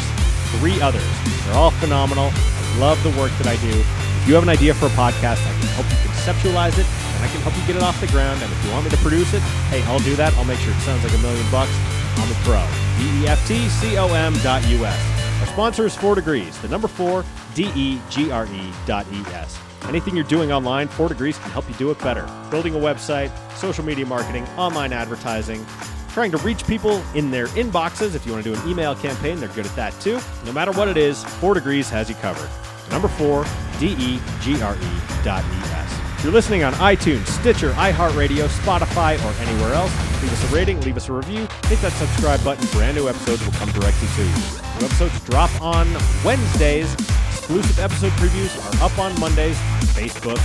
three 0.60 0.80
others. 0.80 1.02
They're 1.44 1.56
all 1.56 1.72
phenomenal. 1.72 2.30
I 2.32 2.78
love 2.78 3.02
the 3.02 3.10
work 3.20 3.32
that 3.42 3.48
I 3.48 3.56
do. 3.58 3.74
If 3.74 4.28
you 4.28 4.36
have 4.36 4.44
an 4.44 4.50
idea 4.50 4.76
for 4.76 4.86
a 4.86 4.90
podcast, 4.90 5.42
I 5.42 5.58
can 5.58 5.68
help 5.74 5.90
you 5.90 5.98
conceptualize 6.06 6.78
it, 6.78 6.86
and 6.86 7.26
I 7.26 7.28
can 7.30 7.42
help 7.42 7.58
you 7.58 7.66
get 7.66 7.78
it 7.78 7.82
off 7.82 8.00
the 8.00 8.06
ground. 8.14 8.44
And 8.44 8.54
if 8.54 8.64
you 8.64 8.70
want 8.70 8.84
me 8.84 8.92
to 8.92 8.98
produce 8.98 9.34
it, 9.34 9.42
hey, 9.74 9.82
I'll 9.90 9.98
do 10.06 10.16
that. 10.18 10.36
I'll 10.36 10.46
make 10.46 10.60
sure 10.60 10.72
it 10.72 10.80
sounds 10.82 11.04
like 11.04 11.16
a 11.16 11.18
million 11.18 11.50
bucks. 11.50 11.72
I'm 12.18 12.30
a 12.30 12.36
pro. 12.46 12.62
D-E-F-T-C-O-M 13.00 14.34
dot 14.44 14.68
U-S. 14.70 15.40
Our 15.40 15.48
sponsor 15.48 15.88
is 15.88 15.96
4 15.96 16.14
Degrees, 16.14 16.56
the 16.62 16.68
number 16.68 16.88
4, 16.88 17.26
D-E-G-R-E 17.56 18.72
dot 18.86 19.08
E-S. 19.12 19.60
Anything 19.86 20.16
you're 20.16 20.26
doing 20.26 20.52
online, 20.52 20.90
4 20.90 21.10
Degrees 21.10 21.40
can 21.40 21.50
help 21.50 21.68
you 21.68 21.74
do 21.78 21.90
it 21.90 21.98
better. 22.02 22.30
Building 22.52 22.76
a 22.76 22.80
website, 22.80 23.32
social 23.58 23.84
media 23.84 24.06
marketing, 24.06 24.46
online 24.58 24.94
advertising, 24.94 25.66
trying 26.16 26.32
to 26.32 26.38
reach 26.38 26.66
people 26.66 27.04
in 27.14 27.30
their 27.30 27.48
inboxes. 27.48 28.16
If 28.16 28.26
you 28.26 28.32
want 28.32 28.46
to 28.46 28.54
do 28.54 28.58
an 28.58 28.70
email 28.70 28.96
campaign, 28.96 29.38
they're 29.38 29.50
good 29.50 29.66
at 29.66 29.76
that 29.76 29.92
too. 30.00 30.18
No 30.46 30.54
matter 30.54 30.72
what 30.72 30.88
it 30.88 30.96
is, 30.96 31.22
4 31.26 31.54
Degrees 31.54 31.90
has 31.90 32.08
you 32.08 32.16
covered. 32.16 32.50
Number 32.90 33.10
4, 33.10 33.46
D-E-G-R-E 33.82 35.24
dot 35.26 35.44
E-S. 35.44 36.00
If 36.18 36.24
you're 36.24 36.32
listening 36.32 36.64
on 36.64 36.72
iTunes, 36.76 37.28
Stitcher, 37.28 37.74
iHeartRadio, 37.74 38.48
Spotify, 38.48 39.20
or 39.26 39.42
anywhere 39.46 39.74
else, 39.74 39.92
leave 40.22 40.32
us 40.32 40.50
a 40.50 40.56
rating, 40.56 40.80
leave 40.82 40.96
us 40.96 41.10
a 41.10 41.12
review, 41.12 41.42
hit 41.66 41.82
that 41.82 41.92
subscribe 41.92 42.42
button. 42.46 42.66
Brand 42.68 42.96
new 42.96 43.10
episodes 43.10 43.46
will 43.46 43.52
come 43.52 43.70
directly 43.74 44.08
to 44.16 44.24
you. 44.24 44.36
New 44.80 44.86
episodes 44.86 45.20
drop 45.26 45.52
on 45.62 45.86
Wednesdays. 46.24 46.94
Exclusive 47.28 47.78
episode 47.78 48.14
previews 48.14 48.56
are 48.80 48.86
up 48.86 48.98
on 48.98 49.20
Mondays, 49.20 49.60
Facebook. 49.96 50.38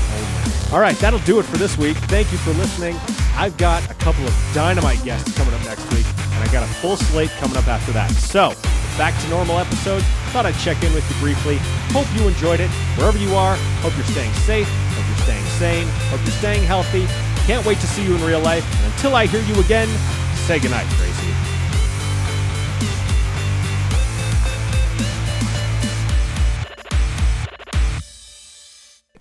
All 0.73 0.81
right, 0.81 0.97
that'll 0.99 1.19
do 1.21 1.41
it 1.41 1.43
for 1.43 1.57
this 1.57 1.77
week. 1.77 1.97
Thank 2.07 2.31
you 2.31 2.39
for 2.39 2.53
listening. 2.53 2.97
I've 3.35 3.57
got 3.57 3.83
a 3.91 3.95
couple 3.95 4.25
of 4.25 4.51
dynamite 4.55 5.03
guests 5.03 5.37
coming 5.37 5.53
up 5.53 5.65
next 5.65 5.83
week, 5.93 6.07
and 6.07 6.49
I 6.49 6.53
got 6.53 6.63
a 6.63 6.73
full 6.75 6.97
slate 6.97 7.31
coming 7.43 7.57
up 7.57 7.67
after 7.67 7.91
that. 7.93 8.11
So, 8.13 8.55
back 8.97 9.21
to 9.23 9.29
normal 9.29 9.59
episodes. 9.59 10.05
Thought 10.31 10.47
I'd 10.47 10.59
check 10.59 10.83
in 10.85 10.95
with 10.95 11.09
you 11.11 11.17
briefly. 11.19 11.59
Hope 11.91 12.07
you 12.15 12.29
enjoyed 12.29 12.61
it. 12.61 12.71
Wherever 12.97 13.19
you 13.19 13.35
are, 13.35 13.57
hope 13.83 13.97
you're 13.97 14.07
staying 14.07 14.33
safe, 14.47 14.69
hope 14.95 15.07
you're 15.09 15.27
staying 15.27 15.45
sane, 15.59 15.89
hope 16.11 16.21
you're 16.23 16.39
staying 16.39 16.63
healthy. 16.63 17.07
Can't 17.47 17.67
wait 17.67 17.79
to 17.81 17.87
see 17.89 18.05
you 18.05 18.15
in 18.15 18.23
real 18.23 18.41
life. 18.41 18.65
And 18.79 18.93
until 18.93 19.17
I 19.17 19.27
hear 19.27 19.43
you 19.43 19.59
again, 19.61 19.89
say 20.47 20.61
goodnight, 20.61 20.87
Tracy. 20.91 21.40